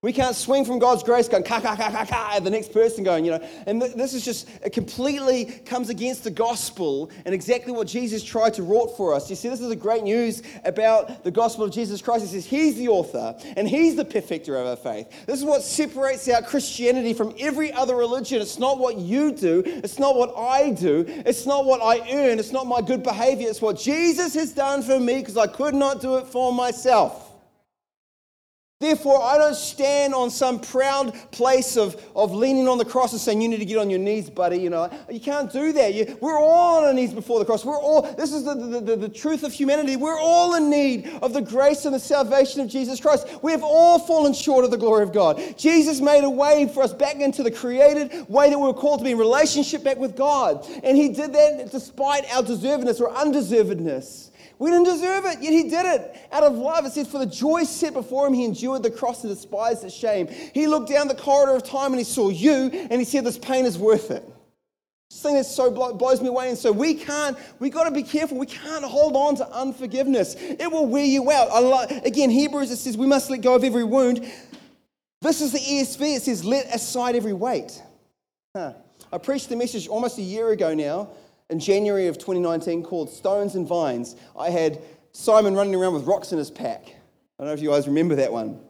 We 0.00 0.12
can't 0.12 0.36
swing 0.36 0.64
from 0.64 0.78
God's 0.78 1.02
grace 1.02 1.26
going 1.26 1.42
ka 1.42 1.58
ka 1.58 1.74
ka 1.74 1.90
ka 1.90 2.04
ka 2.04 2.38
the 2.38 2.50
next 2.50 2.72
person 2.72 3.02
going, 3.02 3.24
you 3.24 3.32
know. 3.32 3.44
And 3.66 3.80
th- 3.80 3.94
this 3.94 4.14
is 4.14 4.24
just, 4.24 4.48
it 4.64 4.72
completely 4.72 5.46
comes 5.46 5.90
against 5.90 6.22
the 6.22 6.30
gospel 6.30 7.10
and 7.24 7.34
exactly 7.34 7.72
what 7.72 7.88
Jesus 7.88 8.22
tried 8.22 8.54
to 8.54 8.62
wrought 8.62 8.96
for 8.96 9.12
us. 9.12 9.28
You 9.28 9.34
see, 9.34 9.48
this 9.48 9.60
is 9.60 9.68
the 9.68 9.74
great 9.74 10.04
news 10.04 10.44
about 10.64 11.24
the 11.24 11.32
gospel 11.32 11.64
of 11.64 11.72
Jesus 11.72 12.00
Christ. 12.00 12.22
He 12.22 12.28
says 12.28 12.46
He's 12.46 12.76
the 12.76 12.86
author 12.86 13.36
and 13.56 13.68
He's 13.68 13.96
the 13.96 14.04
perfecter 14.04 14.56
of 14.56 14.68
our 14.68 14.76
faith. 14.76 15.08
This 15.26 15.40
is 15.40 15.44
what 15.44 15.64
separates 15.64 16.28
our 16.28 16.42
Christianity 16.42 17.12
from 17.12 17.34
every 17.36 17.72
other 17.72 17.96
religion. 17.96 18.40
It's 18.40 18.60
not 18.60 18.78
what 18.78 18.98
you 18.98 19.32
do, 19.32 19.64
it's 19.66 19.98
not 19.98 20.14
what 20.14 20.32
I 20.36 20.70
do, 20.70 21.06
it's 21.08 21.44
not 21.44 21.64
what 21.64 21.82
I 21.82 22.08
earn, 22.12 22.38
it's 22.38 22.52
not 22.52 22.68
my 22.68 22.82
good 22.82 23.02
behavior, 23.02 23.48
it's 23.48 23.60
what 23.60 23.76
Jesus 23.76 24.32
has 24.34 24.52
done 24.52 24.80
for 24.80 25.00
me 25.00 25.18
because 25.18 25.36
I 25.36 25.48
could 25.48 25.74
not 25.74 26.00
do 26.00 26.18
it 26.18 26.28
for 26.28 26.52
myself. 26.52 27.27
Therefore, 28.80 29.20
I 29.20 29.38
don't 29.38 29.56
stand 29.56 30.14
on 30.14 30.30
some 30.30 30.60
proud 30.60 31.12
place 31.32 31.76
of, 31.76 32.00
of 32.14 32.30
leaning 32.30 32.68
on 32.68 32.78
the 32.78 32.84
cross 32.84 33.10
and 33.10 33.20
saying, 33.20 33.40
You 33.40 33.48
need 33.48 33.58
to 33.58 33.64
get 33.64 33.76
on 33.76 33.90
your 33.90 33.98
knees, 33.98 34.30
buddy. 34.30 34.56
You 34.56 34.70
know, 34.70 34.88
you 35.10 35.18
can't 35.18 35.50
do 35.52 35.72
that. 35.72 35.94
You, 35.94 36.16
we're 36.20 36.38
all 36.38 36.78
on 36.78 36.84
our 36.84 36.94
knees 36.94 37.12
before 37.12 37.40
the 37.40 37.44
cross. 37.44 37.64
We're 37.64 37.76
all, 37.76 38.02
this 38.14 38.32
is 38.32 38.44
the, 38.44 38.54
the, 38.54 38.80
the, 38.80 38.96
the 38.96 39.08
truth 39.08 39.42
of 39.42 39.52
humanity. 39.52 39.96
We're 39.96 40.20
all 40.20 40.54
in 40.54 40.70
need 40.70 41.08
of 41.22 41.32
the 41.32 41.42
grace 41.42 41.86
and 41.86 41.94
the 41.94 41.98
salvation 41.98 42.60
of 42.60 42.68
Jesus 42.68 43.00
Christ. 43.00 43.26
We 43.42 43.50
have 43.50 43.64
all 43.64 43.98
fallen 43.98 44.32
short 44.32 44.64
of 44.64 44.70
the 44.70 44.78
glory 44.78 45.02
of 45.02 45.12
God. 45.12 45.42
Jesus 45.58 46.00
made 46.00 46.22
a 46.22 46.30
way 46.30 46.70
for 46.72 46.84
us 46.84 46.94
back 46.94 47.16
into 47.16 47.42
the 47.42 47.50
created 47.50 48.28
way 48.28 48.48
that 48.48 48.58
we 48.60 48.64
were 48.64 48.74
called 48.74 49.00
to 49.00 49.04
be 49.04 49.10
in 49.10 49.18
relationship 49.18 49.82
back 49.82 49.96
with 49.96 50.14
God. 50.14 50.64
And 50.84 50.96
He 50.96 51.08
did 51.08 51.32
that 51.32 51.72
despite 51.72 52.32
our 52.32 52.44
deservedness 52.44 53.00
or 53.00 53.10
undeservedness. 53.10 54.27
We 54.58 54.70
didn't 54.70 54.86
deserve 54.86 55.24
it, 55.26 55.40
yet 55.40 55.52
he 55.52 55.64
did 55.64 55.86
it 55.86 56.28
out 56.32 56.42
of 56.42 56.54
love. 56.54 56.84
It 56.84 56.92
says, 56.92 57.06
For 57.06 57.18
the 57.18 57.26
joy 57.26 57.64
set 57.64 57.92
before 57.92 58.26
him, 58.26 58.34
he 58.34 58.44
endured 58.44 58.82
the 58.82 58.90
cross 58.90 59.22
and 59.22 59.32
despised 59.32 59.84
its 59.84 59.94
shame. 59.94 60.26
He 60.26 60.66
looked 60.66 60.88
down 60.88 61.06
the 61.06 61.14
corridor 61.14 61.54
of 61.54 61.62
time 61.62 61.92
and 61.92 61.98
he 61.98 62.04
saw 62.04 62.28
you, 62.28 62.70
and 62.72 62.92
he 62.92 63.04
said, 63.04 63.24
This 63.24 63.38
pain 63.38 63.66
is 63.66 63.78
worth 63.78 64.10
it. 64.10 64.28
This 65.10 65.22
thing 65.22 65.36
that 65.36 65.44
so 65.44 65.70
blows 65.70 66.20
me 66.20 66.28
away. 66.28 66.48
And 66.48 66.58
so 66.58 66.72
we 66.72 66.94
can't, 66.94 67.38
we 67.60 67.70
got 67.70 67.84
to 67.84 67.90
be 67.92 68.02
careful. 68.02 68.36
We 68.36 68.46
can't 68.46 68.84
hold 68.84 69.16
on 69.16 69.36
to 69.36 69.48
unforgiveness. 69.50 70.34
It 70.38 70.70
will 70.70 70.86
wear 70.86 71.04
you 71.04 71.30
out. 71.30 71.48
Love, 71.62 71.90
again, 72.04 72.28
Hebrews, 72.28 72.70
it 72.70 72.76
says, 72.76 72.96
We 72.96 73.06
must 73.06 73.30
let 73.30 73.40
go 73.40 73.54
of 73.54 73.64
every 73.64 73.84
wound. 73.84 74.28
This 75.20 75.40
is 75.40 75.52
the 75.52 75.58
ESV. 75.58 76.16
It 76.16 76.22
says, 76.22 76.44
Let 76.44 76.74
aside 76.74 77.14
every 77.14 77.32
weight. 77.32 77.80
Huh. 78.56 78.72
I 79.12 79.18
preached 79.18 79.48
the 79.48 79.56
message 79.56 79.86
almost 79.88 80.18
a 80.18 80.22
year 80.22 80.50
ago 80.50 80.74
now 80.74 81.10
in 81.50 81.58
January 81.58 82.06
of 82.06 82.18
2019 82.18 82.82
called 82.82 83.10
Stones 83.10 83.54
and 83.54 83.66
Vines. 83.66 84.16
I 84.38 84.50
had 84.50 84.82
Simon 85.12 85.54
running 85.54 85.74
around 85.74 85.94
with 85.94 86.04
rocks 86.04 86.32
in 86.32 86.38
his 86.38 86.50
pack. 86.50 86.84
I 86.86 87.44
don't 87.44 87.48
know 87.48 87.52
if 87.52 87.60
you 87.60 87.70
guys 87.70 87.86
remember 87.86 88.16
that 88.16 88.32
one. 88.32 88.60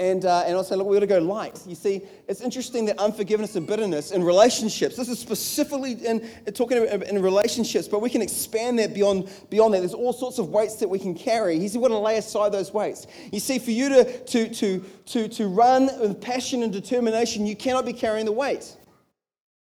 And, 0.00 0.24
uh, 0.24 0.44
and 0.46 0.54
I 0.54 0.56
was 0.56 0.68
saying, 0.68 0.78
look, 0.78 0.88
we've 0.88 0.96
got 0.96 1.00
to 1.00 1.06
go 1.06 1.18
light. 1.18 1.60
You 1.66 1.74
see, 1.74 2.00
it's 2.26 2.40
interesting 2.40 2.86
that 2.86 2.98
unforgiveness 2.98 3.54
and 3.56 3.66
bitterness 3.66 4.12
in 4.12 4.24
relationships, 4.24 4.96
this 4.96 5.10
is 5.10 5.18
specifically 5.18 5.92
in, 5.92 6.26
talking 6.54 6.78
in 6.78 7.20
relationships, 7.20 7.86
but 7.86 8.00
we 8.00 8.08
can 8.08 8.22
expand 8.22 8.78
that 8.78 8.94
beyond, 8.94 9.30
beyond 9.50 9.74
that. 9.74 9.80
There's 9.80 9.92
all 9.92 10.14
sorts 10.14 10.38
of 10.38 10.48
weights 10.48 10.76
that 10.76 10.88
we 10.88 10.98
can 10.98 11.14
carry. 11.14 11.58
He's 11.58 11.74
to 11.74 11.98
lay 11.98 12.16
aside 12.16 12.50
those 12.50 12.72
weights. 12.72 13.08
You 13.30 13.40
see, 13.40 13.58
for 13.58 13.72
you 13.72 13.90
to, 13.90 14.24
to, 14.24 14.48
to, 14.48 14.84
to, 15.04 15.28
to 15.28 15.48
run 15.48 15.90
with 16.00 16.18
passion 16.18 16.62
and 16.62 16.72
determination, 16.72 17.44
you 17.44 17.54
cannot 17.54 17.84
be 17.84 17.92
carrying 17.92 18.24
the 18.24 18.32
weight. 18.32 18.74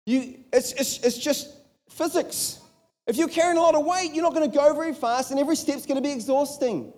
You, 0.05 0.39
it's, 0.51 0.73
it's, 0.73 0.99
it's 0.99 1.17
just 1.17 1.49
physics. 1.89 2.59
If 3.07 3.17
you're 3.17 3.27
carrying 3.27 3.57
a 3.57 3.61
lot 3.61 3.75
of 3.75 3.85
weight, 3.85 4.13
you're 4.13 4.23
not 4.23 4.33
going 4.33 4.49
to 4.49 4.55
go 4.55 4.73
very 4.73 4.93
fast, 4.93 5.31
and 5.31 5.39
every 5.39 5.55
step's 5.55 5.85
going 5.85 5.97
to 5.97 6.01
be 6.01 6.11
exhausting. 6.11 6.93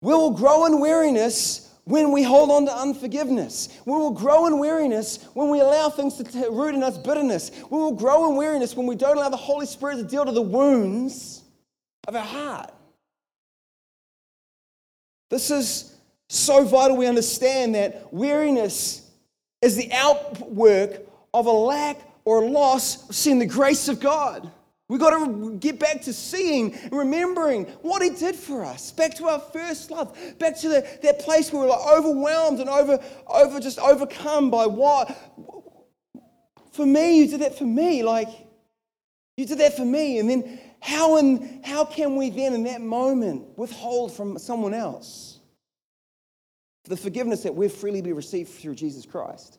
We 0.00 0.12
will 0.12 0.30
grow 0.30 0.66
in 0.66 0.80
weariness 0.80 1.70
when 1.84 2.12
we 2.12 2.22
hold 2.22 2.50
on 2.50 2.66
to 2.66 2.72
unforgiveness. 2.72 3.80
We 3.84 3.92
will 3.92 4.12
grow 4.12 4.46
in 4.46 4.58
weariness 4.58 5.24
when 5.34 5.48
we 5.50 5.60
allow 5.60 5.90
things 5.90 6.16
to 6.16 6.50
root 6.50 6.74
in 6.74 6.82
us 6.82 6.98
bitterness. 6.98 7.50
We 7.70 7.78
will 7.78 7.94
grow 7.94 8.30
in 8.30 8.36
weariness 8.36 8.76
when 8.76 8.86
we 8.86 8.94
don't 8.94 9.16
allow 9.16 9.28
the 9.28 9.36
Holy 9.36 9.66
Spirit 9.66 9.96
to 9.96 10.04
deal 10.04 10.24
to 10.24 10.32
the 10.32 10.42
wounds 10.42 11.42
of 12.06 12.16
our 12.16 12.24
heart. 12.24 12.72
This 15.30 15.50
is 15.50 15.96
so 16.28 16.64
vital 16.64 16.96
we 16.96 17.06
understand 17.06 17.74
that 17.74 18.12
weariness 18.12 19.10
is 19.60 19.76
the 19.76 19.90
outwork 19.92 21.00
of 21.34 21.46
a 21.46 21.50
lack 21.50 22.00
or 22.24 22.42
a 22.42 22.46
loss 22.46 23.08
of 23.08 23.14
seeing 23.14 23.38
the 23.38 23.46
grace 23.46 23.88
of 23.88 24.00
God. 24.00 24.50
We've 24.88 25.00
got 25.00 25.24
to 25.24 25.56
get 25.58 25.78
back 25.78 26.02
to 26.02 26.12
seeing 26.12 26.74
and 26.74 26.92
remembering 26.92 27.64
what 27.80 28.02
He 28.02 28.10
did 28.10 28.36
for 28.36 28.62
us, 28.64 28.92
back 28.92 29.14
to 29.14 29.26
our 29.26 29.38
first 29.38 29.90
love, 29.90 30.14
back 30.38 30.58
to 30.58 30.68
the, 30.68 30.98
that 31.02 31.20
place 31.20 31.52
where 31.52 31.62
we 31.62 31.68
were 31.68 31.96
overwhelmed 31.96 32.60
and 32.60 32.68
over, 32.68 33.02
over 33.26 33.58
just 33.58 33.78
overcome 33.78 34.50
by 34.50 34.66
what. 34.66 35.16
For 36.72 36.84
me, 36.84 37.20
you 37.20 37.28
did 37.28 37.40
that 37.40 37.56
for 37.56 37.64
me. 37.64 38.02
Like, 38.02 38.28
you 39.36 39.46
did 39.46 39.58
that 39.58 39.76
for 39.76 39.84
me. 39.84 40.18
And 40.18 40.28
then 40.28 40.60
how, 40.80 41.16
in, 41.16 41.62
how 41.64 41.84
can 41.84 42.16
we 42.16 42.28
then, 42.28 42.52
in 42.52 42.64
that 42.64 42.82
moment, 42.82 43.56
withhold 43.56 44.12
from 44.12 44.38
someone 44.38 44.74
else 44.74 45.38
the 46.84 46.96
forgiveness 46.96 47.44
that 47.44 47.54
we've 47.54 47.72
freely 47.72 48.02
be 48.02 48.12
received 48.12 48.50
through 48.50 48.74
Jesus 48.74 49.06
Christ? 49.06 49.58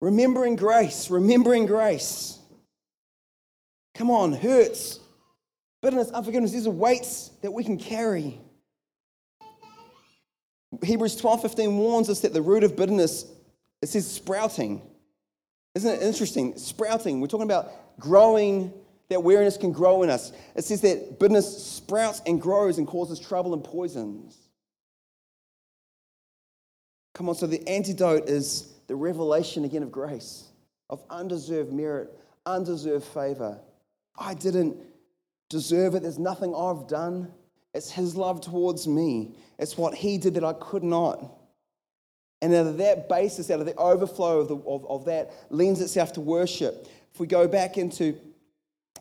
Remembering 0.00 0.56
grace, 0.56 1.10
remembering 1.10 1.66
grace. 1.66 2.38
Come 3.94 4.10
on, 4.10 4.32
hurts, 4.32 5.00
bitterness, 5.82 6.10
unforgiveness, 6.10 6.52
these 6.52 6.66
are 6.66 6.70
weights 6.70 7.30
that 7.42 7.50
we 7.50 7.64
can 7.64 7.78
carry. 7.78 8.40
Hebrews 10.84 11.16
12 11.16 11.42
15 11.42 11.78
warns 11.78 12.08
us 12.10 12.20
that 12.20 12.32
the 12.32 12.42
root 12.42 12.62
of 12.62 12.76
bitterness, 12.76 13.24
it 13.82 13.88
says 13.88 14.08
sprouting. 14.08 14.82
Isn't 15.74 15.94
it 15.94 16.02
interesting? 16.02 16.56
Sprouting. 16.56 17.20
We're 17.20 17.26
talking 17.26 17.46
about 17.46 17.98
growing, 17.98 18.72
that 19.08 19.22
weariness 19.22 19.56
can 19.56 19.72
grow 19.72 20.02
in 20.02 20.10
us. 20.10 20.32
It 20.54 20.64
says 20.64 20.80
that 20.82 21.18
bitterness 21.18 21.64
sprouts 21.64 22.20
and 22.26 22.40
grows 22.40 22.78
and 22.78 22.86
causes 22.86 23.18
trouble 23.18 23.54
and 23.54 23.64
poisons. 23.64 24.36
Come 27.14 27.28
on, 27.28 27.34
so 27.34 27.46
the 27.46 27.66
antidote 27.66 28.28
is 28.28 28.72
the 28.88 28.96
revelation 28.96 29.64
again 29.64 29.82
of 29.82 29.92
grace, 29.92 30.48
of 30.90 31.02
undeserved 31.10 31.72
merit, 31.72 32.10
undeserved 32.44 33.04
favor. 33.04 33.60
I 34.18 34.34
didn't 34.34 34.76
deserve 35.48 35.94
it. 35.94 36.02
There's 36.02 36.18
nothing 36.18 36.54
I've 36.54 36.88
done. 36.88 37.32
It's 37.74 37.90
His 37.90 38.16
love 38.16 38.40
towards 38.40 38.88
me. 38.88 39.36
It's 39.58 39.76
what 39.76 39.94
He 39.94 40.18
did 40.18 40.34
that 40.34 40.44
I 40.44 40.54
could 40.54 40.82
not. 40.82 41.34
And 42.40 42.54
out 42.54 42.66
of 42.66 42.78
that 42.78 43.08
basis, 43.08 43.50
out 43.50 43.60
of 43.60 43.66
the 43.66 43.74
overflow 43.76 44.40
of, 44.40 44.48
the, 44.48 44.56
of, 44.56 44.86
of 44.88 45.04
that, 45.06 45.32
lends 45.50 45.80
itself 45.80 46.12
to 46.14 46.20
worship. 46.20 46.88
If 47.12 47.20
we 47.20 47.26
go 47.26 47.48
back 47.48 47.76
into, 47.78 48.16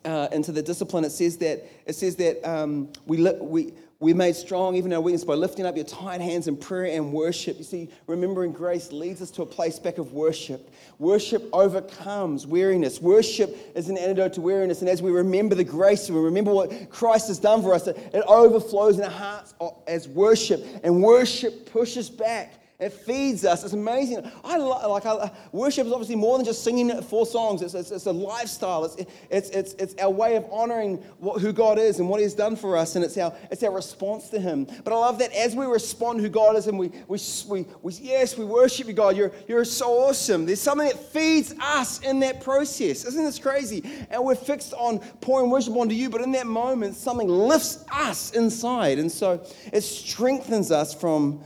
uh, 0.03 0.27
into 0.31 0.51
the 0.51 0.61
discipline, 0.61 1.05
it 1.05 1.11
says 1.11 1.37
that, 1.37 1.65
it 1.85 1.93
says 1.93 2.15
that 2.17 2.43
um, 2.43 2.91
we, 3.05 3.17
li- 3.17 3.37
we, 3.39 3.73
we 3.99 4.13
made 4.13 4.35
strong 4.35 4.75
even 4.75 4.93
our 4.93 5.01
weakness 5.01 5.23
by 5.23 5.33
lifting 5.33 5.65
up 5.65 5.75
your 5.75 5.85
tired 5.85 6.21
hands 6.21 6.47
in 6.47 6.55
prayer 6.55 6.95
and 6.95 7.11
worship. 7.11 7.57
You 7.57 7.63
see, 7.63 7.89
remembering 8.05 8.51
grace 8.51 8.91
leads 8.91 9.23
us 9.23 9.31
to 9.31 9.41
a 9.41 9.45
place 9.45 9.79
back 9.79 9.97
of 9.97 10.13
worship. 10.13 10.69
Worship 10.99 11.49
overcomes 11.51 12.45
weariness. 12.45 13.01
Worship 13.01 13.57
is 13.75 13.89
an 13.89 13.97
antidote 13.97 14.33
to 14.33 14.41
weariness. 14.41 14.81
And 14.81 14.89
as 14.89 15.01
we 15.01 15.09
remember 15.09 15.55
the 15.55 15.63
grace, 15.63 16.09
we 16.11 16.19
remember 16.19 16.53
what 16.53 16.91
Christ 16.91 17.27
has 17.29 17.39
done 17.39 17.63
for 17.63 17.73
us, 17.73 17.87
it 17.87 18.23
overflows 18.27 18.99
in 18.99 19.03
our 19.03 19.09
hearts 19.09 19.55
as 19.87 20.07
worship. 20.07 20.63
And 20.83 21.01
worship 21.01 21.71
pushes 21.71 22.07
back 22.07 22.53
it 22.79 22.93
feeds 22.93 23.43
us. 23.43 23.63
It's 23.63 23.73
amazing. 23.73 24.31
I 24.43 24.57
like 24.57 25.07
I, 25.07 25.31
worship 25.51 25.87
is 25.87 25.91
obviously 25.91 26.15
more 26.15 26.37
than 26.37 26.45
just 26.45 26.63
singing 26.63 27.01
four 27.01 27.25
songs. 27.25 27.63
It's, 27.63 27.73
it's, 27.73 27.89
it's 27.89 28.05
a 28.05 28.11
lifestyle. 28.11 28.85
It's, 28.85 28.97
it's, 29.31 29.49
it's, 29.49 29.73
it's 29.73 29.95
our 29.99 30.11
way 30.11 30.35
of 30.35 30.45
honoring 30.51 30.97
what, 31.17 31.41
who 31.41 31.51
God 31.51 31.79
is 31.79 31.99
and 31.99 32.07
what 32.07 32.21
He's 32.21 32.35
done 32.35 32.55
for 32.55 32.77
us, 32.77 32.95
and 32.95 33.03
it's 33.03 33.17
our, 33.17 33.33
it's 33.49 33.63
our 33.63 33.73
response 33.73 34.29
to 34.29 34.39
Him. 34.39 34.67
But 34.83 34.93
I 34.93 34.95
love 34.95 35.17
that 35.17 35.33
as 35.33 35.55
we 35.55 35.65
respond 35.65 36.21
who 36.21 36.29
God 36.29 36.55
is 36.55 36.67
and 36.67 36.77
we, 36.77 36.91
we, 37.07 37.17
we, 37.47 37.65
we 37.81 37.93
yes, 37.93 38.37
we 38.37 38.45
worship 38.45 38.85
you, 38.85 38.93
God. 38.93 39.17
You're, 39.17 39.31
you're 39.47 39.65
so 39.65 39.87
awesome. 40.07 40.45
There's 40.45 40.61
something 40.61 40.87
that 40.87 40.99
feeds 40.99 41.55
us 41.59 41.99
in 42.01 42.19
that 42.19 42.43
process. 42.43 43.05
Isn't 43.05 43.23
this 43.23 43.39
crazy? 43.39 43.83
And 44.11 44.23
we're 44.23 44.35
fixed 44.35 44.73
on 44.73 44.99
pouring 45.19 45.49
worship 45.49 45.75
onto 45.75 45.95
you, 45.95 46.11
but 46.11 46.21
in 46.21 46.31
that 46.33 46.45
moment, 46.45 46.95
something 46.95 47.27
lifts 47.27 47.85
us 47.91 48.33
inside. 48.33 48.99
And 48.99 49.11
so 49.11 49.43
it 49.73 49.81
strengthens 49.81 50.69
us 50.69 50.93
from 50.93 51.41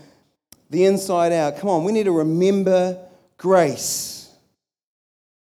the 0.71 0.85
inside 0.85 1.33
out. 1.33 1.57
Come 1.57 1.69
on, 1.69 1.83
we 1.83 1.91
need 1.91 2.05
to 2.05 2.11
remember 2.11 2.97
grace. 3.37 4.33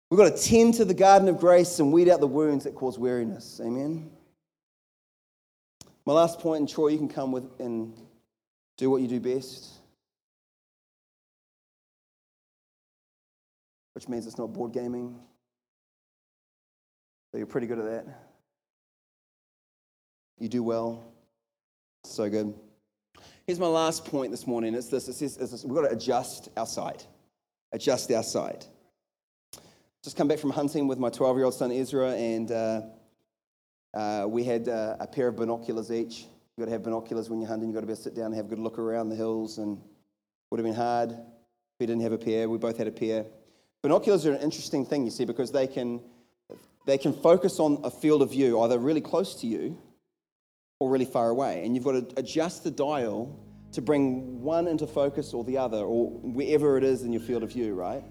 We've 0.09 0.17
got 0.17 0.33
to 0.33 0.41
tend 0.41 0.75
to 0.75 0.85
the 0.85 0.93
garden 0.93 1.27
of 1.27 1.39
grace 1.39 1.79
and 1.79 1.91
weed 1.91 2.07
out 2.07 2.21
the 2.21 2.27
wounds 2.27 2.63
that 2.63 2.75
cause 2.75 2.97
weariness. 2.97 3.59
Amen. 3.61 4.11
My 6.05 6.13
last 6.13 6.39
point, 6.39 6.61
and 6.61 6.69
Troy, 6.69 6.89
you 6.89 6.97
can 6.97 7.09
come 7.09 7.33
with 7.33 7.43
and 7.59 7.99
do 8.77 8.89
what 8.89 9.01
you 9.01 9.07
do 9.07 9.19
best. 9.19 9.73
Which 13.93 14.07
means 14.07 14.27
it's 14.27 14.37
not 14.37 14.53
board 14.53 14.71
gaming. 14.71 15.19
So 17.31 17.39
you're 17.39 17.47
pretty 17.47 17.67
good 17.67 17.79
at 17.79 17.85
that. 17.85 18.05
You 20.39 20.47
do 20.47 20.61
well. 20.61 21.11
So 22.05 22.29
good. 22.29 22.53
Here's 23.47 23.59
my 23.61 23.67
last 23.67 24.03
point 24.03 24.29
this 24.31 24.45
morning. 24.45 24.75
It's 24.75 24.87
this. 24.87 25.07
It's 25.07 25.37
this. 25.37 25.63
We've 25.63 25.73
got 25.73 25.87
to 25.87 25.95
adjust 25.95 26.49
our 26.57 26.65
sight. 26.65 27.07
Adjust 27.71 28.11
our 28.11 28.21
sight. 28.21 28.67
Just 30.03 30.17
come 30.17 30.27
back 30.27 30.39
from 30.39 30.49
hunting 30.49 30.85
with 30.85 30.99
my 30.99 31.09
12 31.09 31.37
year 31.37 31.45
old 31.45 31.53
son 31.53 31.71
Ezra, 31.71 32.11
and 32.11 32.51
uh, 32.51 32.81
uh, 33.93 34.25
we 34.27 34.43
had 34.43 34.67
uh, 34.67 34.97
a 34.99 35.07
pair 35.07 35.29
of 35.29 35.37
binoculars 35.37 35.93
each. 35.93 36.23
You've 36.23 36.59
got 36.59 36.65
to 36.65 36.71
have 36.71 36.83
binoculars 36.83 37.29
when 37.29 37.39
you're 37.39 37.47
hunting. 37.47 37.69
You've 37.69 37.75
got 37.75 37.81
to 37.81 37.87
be 37.87 37.93
able 37.93 37.97
to 37.97 38.03
sit 38.03 38.15
down 38.15 38.25
and 38.25 38.35
have 38.35 38.47
a 38.47 38.49
good 38.49 38.59
look 38.59 38.77
around 38.77 39.07
the 39.07 39.15
hills, 39.15 39.59
and 39.59 39.79
would 40.51 40.59
have 40.59 40.65
been 40.65 40.75
hard 40.75 41.11
if 41.11 41.79
we 41.79 41.85
didn't 41.85 42.01
have 42.01 42.11
a 42.11 42.17
pair. 42.17 42.49
We 42.49 42.57
both 42.57 42.77
had 42.77 42.87
a 42.87 42.91
pair. 42.91 43.25
Binoculars 43.81 44.25
are 44.25 44.33
an 44.33 44.41
interesting 44.41 44.85
thing, 44.85 45.05
you 45.05 45.11
see, 45.11 45.23
because 45.23 45.53
they 45.53 45.67
can, 45.67 46.01
they 46.85 46.97
can 46.97 47.13
focus 47.13 47.61
on 47.61 47.79
a 47.85 47.91
field 47.91 48.21
of 48.21 48.31
view 48.31 48.59
either 48.59 48.77
really 48.77 48.99
close 48.99 49.35
to 49.35 49.47
you 49.47 49.77
or 50.79 50.89
really 50.89 51.05
far 51.05 51.29
away. 51.29 51.63
And 51.65 51.75
you've 51.75 51.83
got 51.83 51.93
to 51.93 52.19
adjust 52.19 52.63
the 52.63 52.71
dial 52.71 53.39
to 53.71 53.81
bring 53.81 54.41
one 54.41 54.67
into 54.67 54.87
focus 54.87 55.33
or 55.33 55.43
the 55.43 55.57
other, 55.57 55.79
or 55.79 56.09
wherever 56.09 56.77
it 56.77 56.83
is 56.83 57.03
in 57.03 57.11
your 57.11 57.21
field 57.21 57.43
of 57.43 57.51
view, 57.51 57.73
right? 57.73 58.03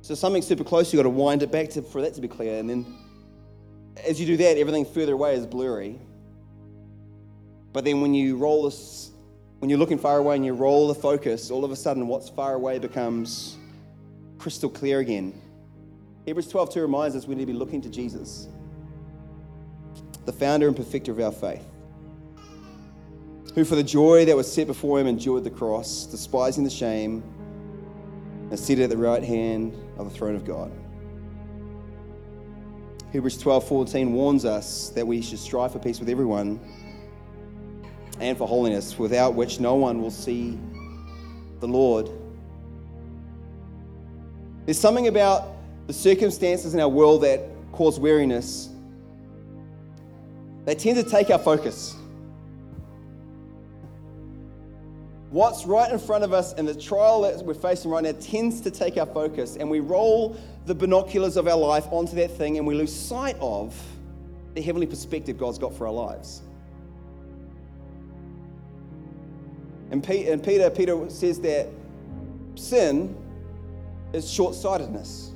So 0.00 0.14
something 0.14 0.42
super 0.42 0.64
close, 0.64 0.92
you've 0.92 0.98
got 0.98 1.04
to 1.04 1.10
wind 1.10 1.42
it 1.42 1.52
back 1.52 1.70
to, 1.70 1.82
for 1.82 2.00
that 2.02 2.14
to 2.14 2.20
be 2.20 2.28
clear. 2.28 2.58
And 2.58 2.70
then 2.70 2.86
as 4.06 4.20
you 4.20 4.26
do 4.26 4.36
that, 4.38 4.56
everything 4.56 4.84
further 4.84 5.12
away 5.14 5.34
is 5.34 5.46
blurry. 5.46 5.98
But 7.72 7.84
then 7.84 8.00
when 8.00 8.14
you 8.14 8.36
roll 8.36 8.64
this, 8.64 9.10
when 9.58 9.68
you're 9.68 9.78
looking 9.78 9.98
far 9.98 10.18
away 10.18 10.36
and 10.36 10.44
you 10.44 10.54
roll 10.54 10.88
the 10.88 10.94
focus, 10.94 11.50
all 11.50 11.64
of 11.64 11.70
a 11.70 11.76
sudden 11.76 12.06
what's 12.06 12.28
far 12.28 12.54
away 12.54 12.78
becomes 12.78 13.56
crystal 14.38 14.70
clear 14.70 15.00
again. 15.00 15.38
Hebrews 16.24 16.48
12 16.48 16.74
2 16.74 16.80
reminds 16.80 17.16
us 17.16 17.26
we 17.26 17.34
need 17.34 17.46
to 17.46 17.52
be 17.52 17.58
looking 17.58 17.80
to 17.82 17.88
Jesus, 17.88 18.48
the 20.26 20.32
founder 20.32 20.68
and 20.68 20.76
perfecter 20.76 21.12
of 21.12 21.20
our 21.20 21.32
faith, 21.32 21.64
who 23.54 23.64
for 23.64 23.76
the 23.76 23.82
joy 23.82 24.24
that 24.24 24.36
was 24.36 24.50
set 24.50 24.66
before 24.66 25.00
him 25.00 25.06
endured 25.06 25.44
the 25.44 25.50
cross, 25.50 26.06
despising 26.06 26.64
the 26.64 26.70
shame, 26.70 27.22
and 28.50 28.58
seated 28.58 28.84
at 28.84 28.90
the 28.90 28.96
right 28.96 29.22
hand 29.22 29.76
of 29.98 30.10
the 30.10 30.16
throne 30.16 30.34
of 30.34 30.44
God. 30.44 30.72
Hebrews 33.12 33.38
12 33.38 33.66
14 33.66 34.12
warns 34.12 34.44
us 34.44 34.90
that 34.90 35.06
we 35.06 35.22
should 35.22 35.38
strive 35.38 35.72
for 35.72 35.78
peace 35.78 35.98
with 35.98 36.08
everyone 36.08 36.60
and 38.20 38.36
for 38.36 38.46
holiness, 38.46 38.98
without 38.98 39.34
which 39.34 39.60
no 39.60 39.74
one 39.76 40.02
will 40.02 40.10
see 40.10 40.58
the 41.60 41.68
Lord. 41.68 42.10
There's 44.66 44.78
something 44.78 45.08
about 45.08 45.56
the 45.86 45.92
circumstances 45.92 46.74
in 46.74 46.80
our 46.80 46.88
world 46.88 47.22
that 47.22 47.48
cause 47.72 47.98
weariness. 47.98 48.68
They 50.66 50.74
tend 50.74 51.02
to 51.02 51.10
take 51.10 51.30
our 51.30 51.38
focus. 51.38 51.96
What's 55.30 55.66
right 55.66 55.92
in 55.92 55.98
front 55.98 56.24
of 56.24 56.32
us 56.32 56.54
and 56.54 56.66
the 56.66 56.74
trial 56.74 57.22
that 57.22 57.44
we're 57.44 57.52
facing 57.52 57.90
right 57.90 58.02
now 58.02 58.12
tends 58.12 58.62
to 58.62 58.70
take 58.70 58.96
our 58.96 59.06
focus, 59.06 59.56
and 59.56 59.70
we 59.70 59.80
roll 59.80 60.36
the 60.64 60.74
binoculars 60.74 61.36
of 61.36 61.46
our 61.46 61.56
life 61.56 61.86
onto 61.90 62.14
that 62.16 62.30
thing 62.30 62.58
and 62.58 62.66
we 62.66 62.74
lose 62.74 62.94
sight 62.94 63.36
of 63.40 63.74
the 64.54 64.62
heavenly 64.62 64.86
perspective 64.86 65.38
God's 65.38 65.58
got 65.58 65.74
for 65.74 65.86
our 65.86 65.92
lives. 65.92 66.42
And 69.90 70.04
Peter, 70.04 70.68
Peter 70.70 71.08
says 71.08 71.40
that 71.40 71.68
sin 72.54 73.16
is 74.12 74.30
short 74.30 74.54
sightedness. 74.54 75.32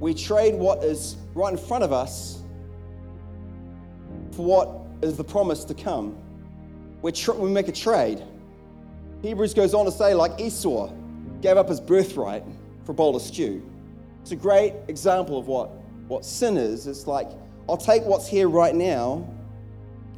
We 0.00 0.12
trade 0.12 0.54
what 0.54 0.84
is 0.84 1.16
right 1.34 1.52
in 1.52 1.58
front 1.58 1.84
of 1.84 1.92
us 1.92 2.42
for 4.32 4.44
what 4.44 4.70
is 5.02 5.16
the 5.16 5.24
promise 5.24 5.64
to 5.64 5.74
come. 5.74 6.16
we 7.00 7.12
we 7.36 7.50
make 7.50 7.68
a 7.68 7.72
trade. 7.72 8.22
Hebrews 9.24 9.54
goes 9.54 9.72
on 9.72 9.86
to 9.86 9.90
say, 9.90 10.12
like 10.12 10.38
Esau 10.38 10.92
gave 11.40 11.56
up 11.56 11.70
his 11.70 11.80
birthright 11.80 12.44
for 12.84 12.92
a 12.92 12.94
bowl 12.94 13.16
of 13.16 13.22
stew. 13.22 13.66
It's 14.20 14.32
a 14.32 14.36
great 14.36 14.74
example 14.88 15.38
of 15.38 15.46
what, 15.46 15.70
what 16.08 16.26
sin 16.26 16.58
is. 16.58 16.86
It's 16.86 17.06
like, 17.06 17.30
I'll 17.66 17.78
take 17.78 18.02
what's 18.02 18.28
here 18.28 18.50
right 18.50 18.74
now, 18.74 19.26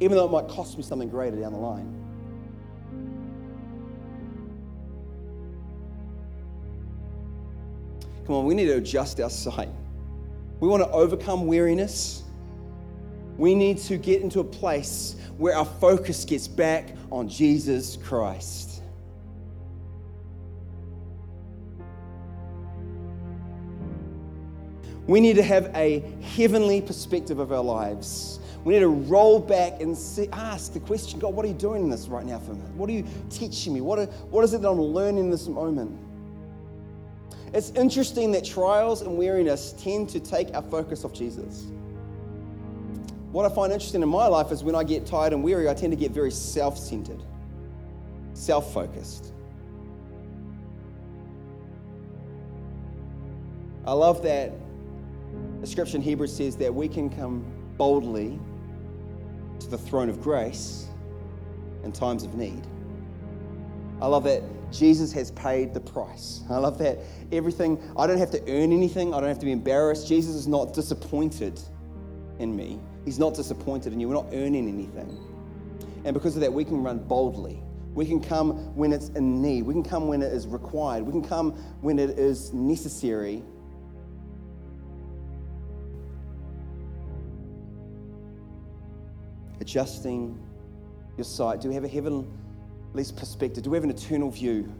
even 0.01 0.17
though 0.17 0.25
it 0.25 0.31
might 0.31 0.49
cost 0.49 0.75
me 0.75 0.83
something 0.83 1.07
greater 1.07 1.37
down 1.37 1.53
the 1.53 1.57
line. 1.57 1.85
Come 8.25 8.35
on, 8.35 8.45
we 8.45 8.55
need 8.55 8.65
to 8.65 8.75
adjust 8.75 9.21
our 9.21 9.29
sight. 9.29 9.69
We 10.59 10.67
want 10.67 10.83
to 10.83 10.89
overcome 10.89 11.47
weariness. 11.47 12.23
We 13.37 13.55
need 13.55 13.77
to 13.83 13.95
get 13.95 14.21
into 14.21 14.41
a 14.41 14.43
place 14.43 15.15
where 15.37 15.55
our 15.55 15.63
focus 15.63 16.25
gets 16.25 16.49
back 16.49 16.93
on 17.09 17.29
Jesus 17.29 17.95
Christ. 17.95 18.76
We 25.07 25.21
need 25.21 25.37
to 25.37 25.43
have 25.43 25.71
a 25.73 25.99
heavenly 26.35 26.81
perspective 26.81 27.39
of 27.39 27.53
our 27.53 27.63
lives. 27.63 28.39
We 28.65 28.73
need 28.73 28.81
to 28.81 28.89
roll 28.89 29.39
back 29.39 29.81
and 29.81 29.97
see, 29.97 30.27
ask 30.33 30.73
the 30.73 30.81
question 30.81 31.19
God, 31.19 31.33
what 31.33 31.45
are 31.45 31.47
you 31.47 31.53
doing 31.53 31.83
in 31.83 31.89
this 31.89 32.09
right 32.09 32.25
now 32.25 32.39
for 32.39 32.53
me? 32.53 32.65
What 32.75 32.89
are 32.89 32.93
you 32.93 33.05
teaching 33.29 33.73
me? 33.73 33.79
What, 33.79 33.99
are, 33.99 34.05
what 34.05 34.43
is 34.43 34.53
it 34.53 34.61
that 34.61 34.69
I'm 34.69 34.81
learning 34.81 35.25
in 35.25 35.31
this 35.31 35.47
moment? 35.47 35.97
It's 37.53 37.69
interesting 37.69 38.33
that 38.33 38.43
trials 38.43 39.01
and 39.01 39.17
weariness 39.17 39.73
tend 39.81 40.09
to 40.09 40.19
take 40.19 40.53
our 40.53 40.61
focus 40.61 41.05
off 41.05 41.13
Jesus. 41.13 41.67
What 43.31 43.49
I 43.49 43.55
find 43.55 43.71
interesting 43.71 44.01
in 44.01 44.09
my 44.09 44.27
life 44.27 44.51
is 44.51 44.65
when 44.65 44.75
I 44.75 44.83
get 44.83 45.05
tired 45.05 45.31
and 45.31 45.41
weary, 45.41 45.69
I 45.69 45.73
tend 45.73 45.93
to 45.93 45.97
get 45.97 46.11
very 46.11 46.31
self 46.31 46.77
centered, 46.77 47.23
self 48.33 48.73
focused. 48.73 49.31
I 53.85 53.93
love 53.93 54.21
that 54.23 54.51
the 55.61 55.67
scripture 55.67 55.97
in 55.97 56.03
Hebrews 56.03 56.35
says 56.35 56.55
that 56.57 56.73
we 56.73 56.87
can 56.87 57.09
come 57.09 57.45
boldly 57.77 58.39
to 59.59 59.67
the 59.67 59.77
throne 59.77 60.09
of 60.09 60.21
grace 60.21 60.87
in 61.83 61.91
times 61.91 62.23
of 62.23 62.35
need. 62.35 62.65
I 64.01 64.07
love 64.07 64.23
that 64.25 64.43
Jesus 64.71 65.11
has 65.13 65.31
paid 65.31 65.73
the 65.73 65.79
price. 65.79 66.41
I 66.49 66.57
love 66.57 66.77
that 66.79 66.99
everything, 67.31 67.81
I 67.97 68.05
don't 68.05 68.17
have 68.17 68.31
to 68.31 68.41
earn 68.41 68.71
anything, 68.71 69.13
I 69.13 69.19
don't 69.19 69.29
have 69.29 69.39
to 69.39 69.45
be 69.45 69.51
embarrassed. 69.51 70.07
Jesus 70.07 70.35
is 70.35 70.47
not 70.47 70.73
disappointed 70.73 71.59
in 72.39 72.55
me, 72.55 72.79
He's 73.05 73.17
not 73.17 73.33
disappointed 73.33 73.93
in 73.93 73.99
you. 73.99 74.07
We're 74.07 74.15
not 74.15 74.27
earning 74.33 74.67
anything. 74.67 75.17
And 76.05 76.13
because 76.13 76.35
of 76.35 76.41
that, 76.41 76.53
we 76.53 76.63
can 76.63 76.83
run 76.83 76.99
boldly. 76.99 77.61
We 77.93 78.05
can 78.05 78.21
come 78.21 78.75
when 78.75 78.93
it's 78.93 79.09
in 79.09 79.41
need. 79.41 79.63
We 79.63 79.73
can 79.73 79.83
come 79.83 80.07
when 80.07 80.21
it 80.21 80.31
is 80.31 80.45
required. 80.45 81.03
We 81.03 81.11
can 81.11 81.23
come 81.23 81.53
when 81.81 81.97
it 81.97 82.11
is 82.11 82.53
necessary. 82.53 83.41
Adjusting 89.59 90.37
your 91.17 91.25
sight. 91.25 91.61
Do 91.61 91.69
we 91.69 91.75
have 91.75 91.83
a 91.83 91.87
heaven? 91.87 92.27
least 92.97 93.15
perspective? 93.15 93.63
Do 93.63 93.69
we 93.69 93.77
have 93.77 93.83
an 93.83 93.91
eternal 93.91 94.29
view 94.29 94.73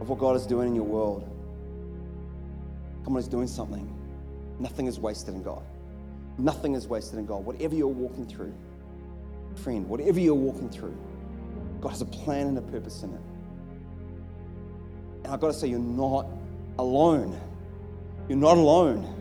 of 0.00 0.08
what 0.08 0.18
God 0.18 0.36
is 0.36 0.46
doing 0.46 0.68
in 0.68 0.74
your 0.74 0.84
world? 0.84 1.28
Come 3.04 3.14
on, 3.14 3.22
He's 3.22 3.28
doing 3.28 3.48
something. 3.48 3.92
Nothing 4.58 4.86
is 4.86 5.00
wasted 5.00 5.34
in 5.34 5.42
God. 5.42 5.62
Nothing 6.38 6.74
is 6.74 6.86
wasted 6.86 7.18
in 7.18 7.26
God. 7.26 7.44
Whatever 7.44 7.74
you're 7.74 7.88
walking 7.88 8.26
through, 8.26 8.54
friend, 9.56 9.88
whatever 9.88 10.20
you're 10.20 10.34
walking 10.34 10.70
through, 10.70 10.96
God 11.80 11.90
has 11.90 12.00
a 12.00 12.06
plan 12.06 12.46
and 12.46 12.58
a 12.58 12.62
purpose 12.62 13.02
in 13.02 13.12
it. 13.12 13.20
And 15.24 15.32
I've 15.32 15.40
got 15.40 15.48
to 15.48 15.54
say, 15.54 15.66
you're 15.66 15.78
not 15.78 16.26
alone. 16.78 17.38
You're 18.28 18.38
not 18.38 18.56
alone. 18.56 19.19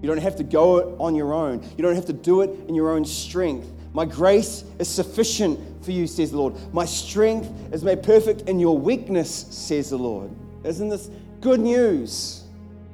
You 0.00 0.08
don't 0.08 0.18
have 0.18 0.36
to 0.36 0.44
go 0.44 0.78
it 0.78 0.96
on 0.98 1.14
your 1.14 1.32
own. 1.32 1.62
You 1.76 1.82
don't 1.82 1.94
have 1.94 2.06
to 2.06 2.12
do 2.12 2.42
it 2.42 2.50
in 2.68 2.74
your 2.74 2.90
own 2.92 3.04
strength. 3.04 3.72
My 3.92 4.04
grace 4.04 4.64
is 4.78 4.88
sufficient 4.88 5.58
for 5.84 5.90
you, 5.90 6.06
says 6.06 6.30
the 6.30 6.36
Lord. 6.36 6.54
My 6.72 6.84
strength 6.84 7.50
is 7.72 7.82
made 7.82 8.02
perfect 8.02 8.42
in 8.42 8.60
your 8.60 8.78
weakness, 8.78 9.46
says 9.50 9.90
the 9.90 9.98
Lord. 9.98 10.30
Isn't 10.64 10.88
this 10.88 11.10
good 11.40 11.60
news 11.60 12.44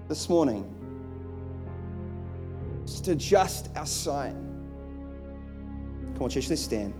this 0.08 0.28
morning? 0.28 0.70
Just 2.86 3.04
to 3.06 3.12
adjust 3.12 3.68
our 3.76 3.86
sight. 3.86 4.34
Come 6.14 6.22
on, 6.22 6.30
church, 6.30 6.48
let's 6.48 6.62
stand. 6.62 6.94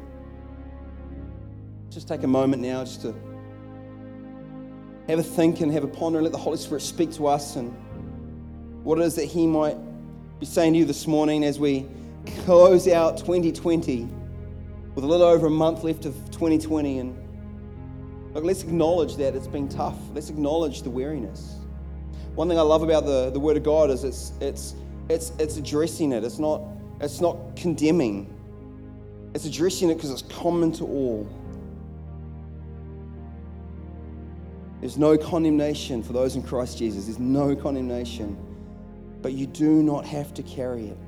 Just 1.89 2.09
take 2.09 2.25
a 2.25 2.29
moment 2.29 2.61
now 2.61 2.85
just 2.85 3.03
to 3.03 3.15
have 5.09 5.19
a 5.19 5.23
think 5.23 5.61
and 5.61 5.71
have 5.71 5.85
a 5.85 5.89
ponder 5.89 6.19
and 6.19 6.25
let 6.25 6.33
the 6.33 6.39
Holy 6.39 6.57
Spirit 6.57 6.81
speak 6.81 7.13
to 7.13 7.27
us 7.27 7.57
and 7.57 7.75
what 8.85 8.99
it 8.99 9.03
is 9.03 9.15
that 9.15 9.27
He 9.27 9.47
might 9.47 9.77
be 10.41 10.47
saying 10.47 10.73
to 10.73 10.81
you 10.81 10.85
this 10.85 11.07
morning 11.07 11.45
as 11.45 11.61
we 11.61 11.87
close 12.45 12.89
out 12.89 13.17
2020 13.19 14.09
with 14.95 15.05
a 15.05 15.07
little 15.07 15.27
over 15.27 15.47
a 15.47 15.51
month 15.51 15.85
left 15.85 16.07
of 16.07 16.15
2020. 16.33 16.99
And 16.99 18.35
look, 18.35 18.43
let's 18.43 18.63
acknowledge 18.63 19.17
that 19.17 19.37
it's 19.37 19.47
been 19.47 19.69
tough. 19.69 19.97
Let's 20.13 20.31
acknowledge 20.31 20.83
the 20.83 20.91
weariness. 20.91 21.59
One 22.35 22.49
thing 22.49 22.59
I 22.59 22.63
love 22.63 22.83
about 22.83 23.07
the, 23.07 23.31
the 23.31 23.39
Word 23.39 23.57
of 23.57 23.63
God 23.63 23.91
is 23.91 24.03
it's, 24.03 24.33
it's, 24.41 24.75
it's, 25.09 25.33
it's 25.39 25.57
addressing 25.57 26.11
it, 26.11 26.25
it's 26.25 26.41
not, 26.41 26.63
it's 27.01 27.21
not 27.21 27.37
condemning. 27.55 28.29
It's 29.35 29.45
addressing 29.45 29.91
it 29.91 29.95
because 29.95 30.11
it's 30.11 30.23
common 30.23 30.73
to 30.73 30.85
all. 30.85 31.29
There's 34.81 34.99
no 34.99 35.17
condemnation 35.17 36.03
for 36.03 36.13
those 36.13 36.35
in 36.35 36.43
Christ 36.43 36.77
Jesus. 36.77 37.07
There's 37.07 37.21
no 37.21 37.55
condemnation. 37.55 38.37
But 39.25 39.33
you 39.33 39.47
do 39.47 39.83
not 39.83 40.05
have 40.05 40.35
to 40.35 40.43
carry 40.43 40.89
it. 40.89 40.99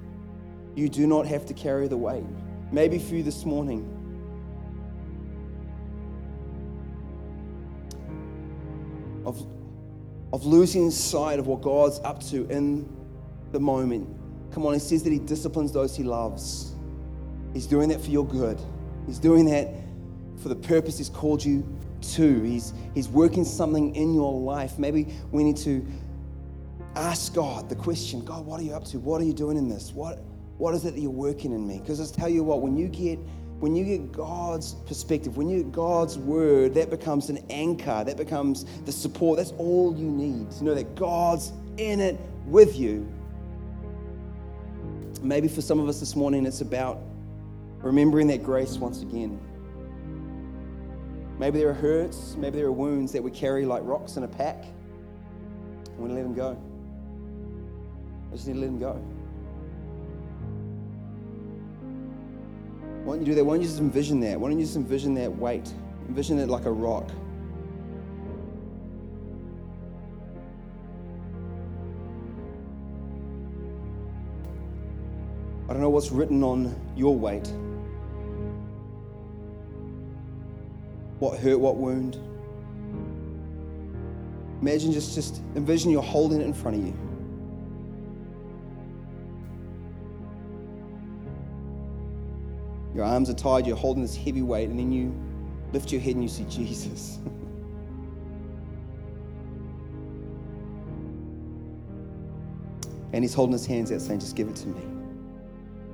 You 0.75 0.89
do 0.89 1.07
not 1.07 1.27
have 1.27 1.45
to 1.45 1.53
carry 1.53 1.87
the 1.87 1.99
weight. 1.99 2.25
Maybe 2.73 2.99
for 2.99 3.15
you 3.15 3.23
this 3.23 3.45
morning, 3.45 3.85
of, 9.27 9.47
of 10.33 10.47
losing 10.47 10.91
sight 10.91 11.39
of 11.39 11.47
what 11.47 11.61
God's 11.61 12.01
up 12.05 12.23
to 12.29 12.47
in 12.47 12.89
the 13.53 13.61
moment. 13.61 14.09
Come 14.51 14.65
on, 14.65 14.73
He 14.73 14.81
says 14.81 15.03
that 15.03 15.13
He 15.13 15.19
disciplines 15.19 15.71
those 15.71 15.95
He 15.95 16.03
loves. 16.03 16.75
He's 17.53 17.67
doing 17.67 17.91
that 17.91 18.01
for 18.01 18.09
your 18.09 18.27
good. 18.27 18.59
He's 19.07 19.19
doing 19.19 19.45
that 19.51 19.69
for 20.39 20.49
the 20.49 20.57
purpose 20.57 20.97
He's 20.97 21.11
called 21.11 21.45
you 21.45 21.69
to. 22.15 22.43
He's, 22.45 22.73
he's 22.95 23.09
working 23.09 23.45
something 23.45 23.95
in 23.95 24.15
your 24.15 24.33
life. 24.41 24.79
Maybe 24.79 25.15
we 25.33 25.45
need 25.45 25.59
to 25.59 25.87
ask 26.97 27.35
God 27.35 27.69
the 27.69 27.77
question 27.77 28.25
God, 28.25 28.45
what 28.45 28.61
are 28.61 28.63
you 28.65 28.73
up 28.73 28.85
to? 28.87 28.99
What 28.99 29.21
are 29.21 29.25
you 29.25 29.33
doing 29.33 29.57
in 29.57 29.69
this? 29.69 29.93
What, 29.93 30.19
what 30.59 30.75
is 30.75 30.85
it 30.85 30.95
that 30.95 31.01
you're 31.01 31.11
working 31.11 31.53
in 31.53 31.67
me? 31.67 31.79
Because 31.79 32.01
I 32.01 32.15
tell 32.15 32.29
you 32.29 32.43
what, 32.43 32.63
when 32.63 32.77
you 32.77 32.89
get 32.89 33.19
when 33.59 33.75
you 33.75 33.85
get 33.85 34.13
God's 34.13 34.75
perspective, 34.87 35.39
when 35.39 35.49
you 35.49 35.63
get 35.63 35.73
God's 35.73 36.19
word, 36.19 36.75
that 36.75 36.91
becomes 36.91 37.31
an 37.31 37.39
anchor, 37.49 38.05
that 38.05 38.19
becomes 38.19 38.65
the 38.83 38.93
support. 38.93 39.39
That's 39.39 39.53
all 39.53 39.97
you 39.97 40.11
need 40.11 40.51
to 40.53 40.65
know 40.65 40.75
that 40.75 40.95
God's 40.95 41.53
in 41.79 42.01
it 42.01 42.21
with 42.45 42.79
you. 42.79 43.11
Maybe 45.23 45.49
for 45.49 45.63
some 45.63 45.81
of 45.81 45.89
us 45.89 46.01
this 46.01 46.15
morning, 46.15 46.45
it's 46.45 46.61
about 46.61 47.01
remembering 47.79 48.27
that 48.27 48.43
grace 48.43 48.77
once 48.77 49.01
again. 49.01 49.41
Maybe 51.39 51.59
there 51.59 51.71
are 51.71 51.75
hurts, 51.75 52.37
maybe 52.37 52.59
there 52.59 52.67
are 52.67 52.73
wounds 52.73 53.11
that 53.13 53.23
we 53.23 53.31
carry 53.31 53.65
like 53.65 53.83
rocks 53.85 54.19
in 54.19 54.25
a 54.25 54.29
pack. 54.29 54.65
We 55.99 56.11
let 56.11 56.23
them 56.23 56.35
go. 56.35 56.61
We 58.31 58.37
just 58.37 58.49
need 58.49 58.55
to 58.55 58.61
let 58.61 58.67
them 58.67 58.79
go. 58.79 58.93
Why 63.05 63.15
don't 63.15 63.21
you 63.21 63.27
do 63.27 63.35
that? 63.37 63.45
Why 63.45 63.55
don't 63.55 63.62
you 63.62 63.69
just 63.69 63.79
envision 63.79 64.19
that? 64.21 64.41
Why 64.41 64.49
don't 64.49 64.59
you 64.59 64.65
just 64.65 64.77
envision 64.77 65.15
that 65.15 65.31
weight? 65.31 65.73
Envision 66.09 66.39
it 66.41 66.49
like 66.49 66.65
a 66.65 66.73
rock. 66.73 67.09
I 75.69 75.73
don't 75.73 75.83
know 75.83 75.89
what's 75.89 76.11
written 76.11 76.43
on 76.43 76.75
your 76.97 77.17
weight. 77.17 77.47
What 81.21 81.39
hurt, 81.39 81.59
what 81.59 81.77
wound. 81.77 82.17
Imagine 84.61 84.93
just, 84.93 85.15
just 85.15 85.43
envision 85.55 85.91
you're 85.91 86.03
holding 86.03 86.41
it 86.41 86.45
in 86.45 86.53
front 86.53 86.77
of 86.77 86.85
you. 86.85 87.06
Your 92.97 93.05
arms 93.05 93.29
are 93.29 93.35
tied, 93.35 93.67
you're 93.67 93.77
holding 93.77 94.01
this 94.01 94.17
heavy 94.17 94.41
weight, 94.41 94.71
and 94.71 94.79
then 94.79 94.91
you 94.91 95.15
lift 95.75 95.93
your 95.93 96.01
head 96.01 96.15
and 96.15 96.23
you 96.23 96.31
see 96.31 96.45
Jesus. 96.45 97.19
and 103.13 103.23
he's 103.23 103.35
holding 103.35 103.53
his 103.53 103.67
hands 103.67 103.93
out 103.93 104.01
saying, 104.01 104.21
Just 104.21 104.35
give 104.35 104.49
it 104.49 104.57
to 104.57 104.69
me. 104.69 104.81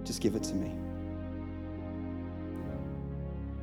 Just 0.05 0.21
give 0.21 0.37
it 0.37 0.45
to 0.45 0.55
me. 0.55 0.73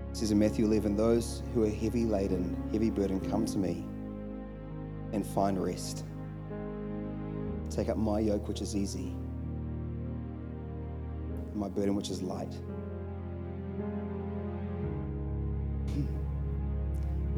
It 0.09 0.17
says 0.17 0.31
in 0.31 0.39
Matthew 0.39 0.65
11, 0.65 0.97
Those 0.97 1.41
who 1.53 1.63
are 1.63 1.69
heavy 1.69 2.03
laden, 2.03 2.61
heavy 2.73 2.89
burden, 2.89 3.21
come 3.21 3.45
to 3.45 3.57
me 3.57 3.85
and 5.13 5.25
find 5.25 5.63
rest. 5.63 6.03
Take 7.69 7.87
up 7.87 7.95
my 7.95 8.19
yoke, 8.19 8.49
which 8.49 8.59
is 8.59 8.75
easy, 8.75 9.15
my 11.55 11.69
burden, 11.69 11.95
which 11.95 12.09
is 12.09 12.21
light. 12.21 12.53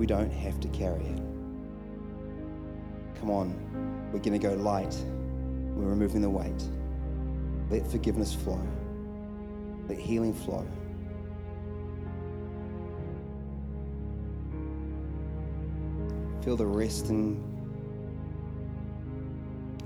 We 0.01 0.07
don't 0.07 0.31
have 0.31 0.59
to 0.61 0.67
carry 0.69 1.03
it. 1.03 1.21
Come 3.19 3.29
on, 3.29 4.09
we're 4.11 4.17
going 4.17 4.33
to 4.33 4.39
go 4.39 4.55
light. 4.55 4.95
We're 5.75 5.89
removing 5.89 6.23
the 6.23 6.29
weight. 6.31 6.63
Let 7.69 7.85
forgiveness 7.85 8.33
flow, 8.33 8.67
let 9.87 9.99
healing 9.99 10.33
flow. 10.33 10.65
Feel 16.43 16.57
the 16.57 16.65
rest 16.65 17.09
and 17.09 17.39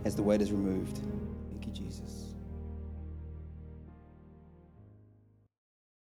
as 0.05 0.15
the 0.15 0.23
weight 0.23 0.41
is 0.41 0.53
removed. 0.53 0.97
Thank 1.51 1.65
you, 1.65 1.73
Jesus. 1.73 2.24